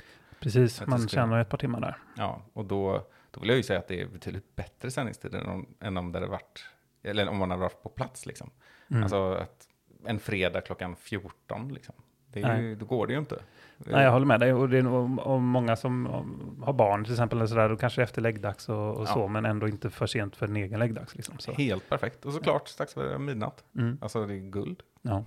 [0.40, 1.98] precis, man tjänar ett par timmar där.
[2.16, 5.46] Ja, och då, då vill jag ju säga att det är betydligt bättre sändningstider än
[5.46, 6.64] om, än om det hade varit,
[7.04, 8.50] eller om man hade varit på plats liksom.
[8.90, 9.02] Mm.
[9.02, 9.68] Alltså att
[10.06, 11.94] en fredag klockan 14 liksom.
[12.32, 13.42] Det är ju, då går det ju inte.
[13.76, 14.52] Nej, jag håller med dig.
[14.52, 17.80] Och det är nog och många som om, har barn till exempel, eller sådär, och
[17.80, 19.06] kanske efter läggdags och, och Ja.
[19.06, 21.14] så, men ändå inte för sent för en egen läggdags.
[21.14, 21.52] Liksom, så.
[21.52, 22.24] Helt perfekt.
[22.24, 23.64] Och såklart strax före midnatt.
[23.76, 23.98] Mm.
[24.00, 24.82] Alltså det är guld.
[25.02, 25.24] Ja,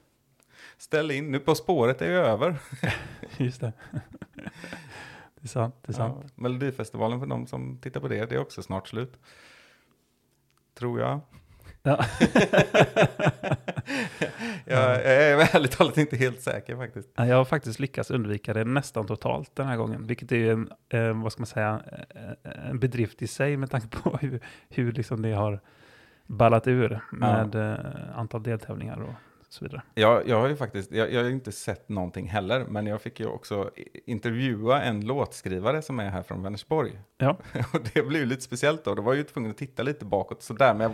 [0.78, 2.56] Ställ in, nu På spåret är ju över.
[3.36, 3.72] just det.
[5.34, 5.74] det är sant.
[5.82, 6.18] Det är sant.
[6.22, 9.18] Ja, Melodifestivalen för de som tittar på det, det är också snart slut.
[10.80, 11.20] Tror jag.
[11.82, 12.04] Ja.
[14.64, 17.08] jag är ärligt talat inte helt säker faktiskt.
[17.14, 20.70] Ja, Jag har faktiskt lyckats undvika det nästan totalt den här gången, vilket är en,
[20.88, 21.82] eh, vad ska man säga,
[22.44, 25.60] eh, en bedrift i sig med tanke på hur, hur liksom det har
[26.26, 29.14] ballat ur med eh, antal deltävlingar och
[29.50, 29.82] så vidare.
[29.94, 33.20] Jag, jag har ju faktiskt, jag, jag har inte sett någonting heller, men jag fick
[33.20, 33.70] ju också
[34.06, 36.92] intervjua en låtskrivare som är här från Vänersborg.
[37.18, 37.36] Ja,
[37.72, 40.04] Och det blev ju lite speciellt då, då var jag ju tvungen att titta lite
[40.04, 40.92] bakåt sådär, men jag,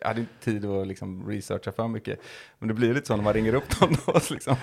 [0.00, 2.20] jag hade inte tid att liksom researcha för mycket.
[2.58, 4.56] Men det blir ju lite så när man ringer upp någon så liksom,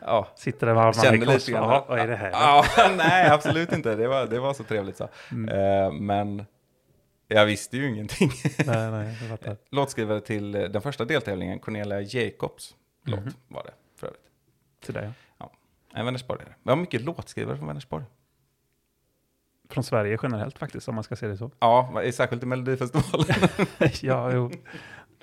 [0.00, 1.48] ja, sitter där med armarna i kors.
[1.88, 2.30] vad är det här?
[2.30, 2.64] Ja,
[2.96, 3.94] nej, absolut inte.
[3.94, 5.04] Det var, det var så trevligt så.
[5.04, 6.44] Eh, men
[7.28, 8.30] jag visste ju ingenting.
[8.66, 9.56] Nej, nej, jag fattar.
[9.70, 14.20] Låtskrivare till eh, den första deltävlingen, Cornelia Jacobs låt var det för övrigt.
[14.80, 15.10] Till dig.
[15.96, 16.54] En Vänersborgare.
[16.62, 18.04] Vi har mycket låtskrivare från Vänersborg.
[19.68, 21.50] Från Sverige generellt faktiskt, om man ska se det så.
[21.58, 23.48] Ja, särskilt i Melodifestivalen.
[24.02, 24.50] ja, jo.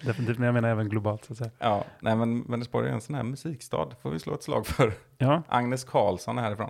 [0.02, 1.52] Definitivt, men jag menar även globalt så att säga.
[1.60, 4.94] ja, nej men Vänersborg är en sån här musikstad, får vi slå ett slag för.
[5.18, 6.70] Ja, Agnes Karlsson är härifrån.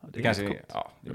[0.00, 0.70] det, Det är kanske, ganska coolt.
[0.74, 1.14] ja, jo.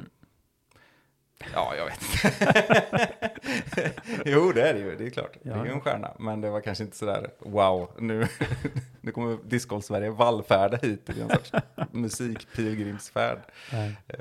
[1.53, 3.91] Ja, jag vet inte.
[4.25, 5.31] jo, det är det ju, det är klart.
[5.43, 5.73] Det är ju Ja.
[5.73, 8.27] en stjärna, men det var kanske inte sådär, wow, nu,
[9.01, 11.51] nu kommer Discgolf-Sverige vallfärda hit i en sorts
[11.91, 13.37] musikpilgrimsfärd.
[13.71, 13.95] Nej.
[14.07, 14.15] Eh,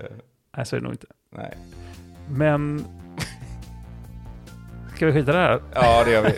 [0.57, 1.07] nej, så är det nog inte.
[1.31, 1.57] nej.
[2.31, 2.85] Men...
[4.97, 5.62] Ska vi skita det här?
[5.75, 6.33] Ja, det gör vi.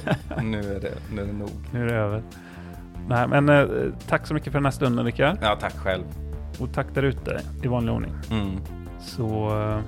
[0.45, 1.51] Nu är det, nu är det nog.
[1.73, 2.23] Nu är det över.
[3.09, 3.67] Nej, men eh,
[4.09, 5.39] tack så mycket för den här stunden Rickard.
[5.43, 6.05] Ja, tack själv.
[6.61, 8.13] Och tack där ute i vanlig ordning.
[8.31, 8.57] Mm.
[9.01, 9.81] Så eh,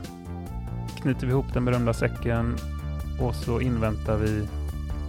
[1.07, 2.57] knyter vi ihop den berömda säcken
[3.21, 4.49] och så inväntar vi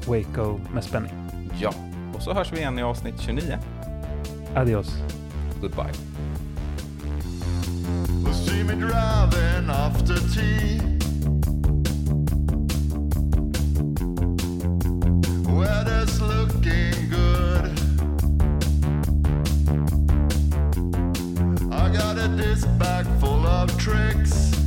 [0.07, 1.11] Waco med spänning.
[1.59, 1.73] Ja,
[2.13, 3.57] och så hörs vi igen i avsnitt 29.
[4.55, 4.97] Adios.
[5.61, 5.93] Goodbye.
[8.33, 10.81] See me driving after tea.
[15.45, 17.79] Weather's looking good.
[21.73, 24.66] I got a disc bag full of tricks.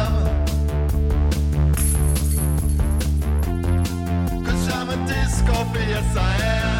[6.01, 6.70] yes I am.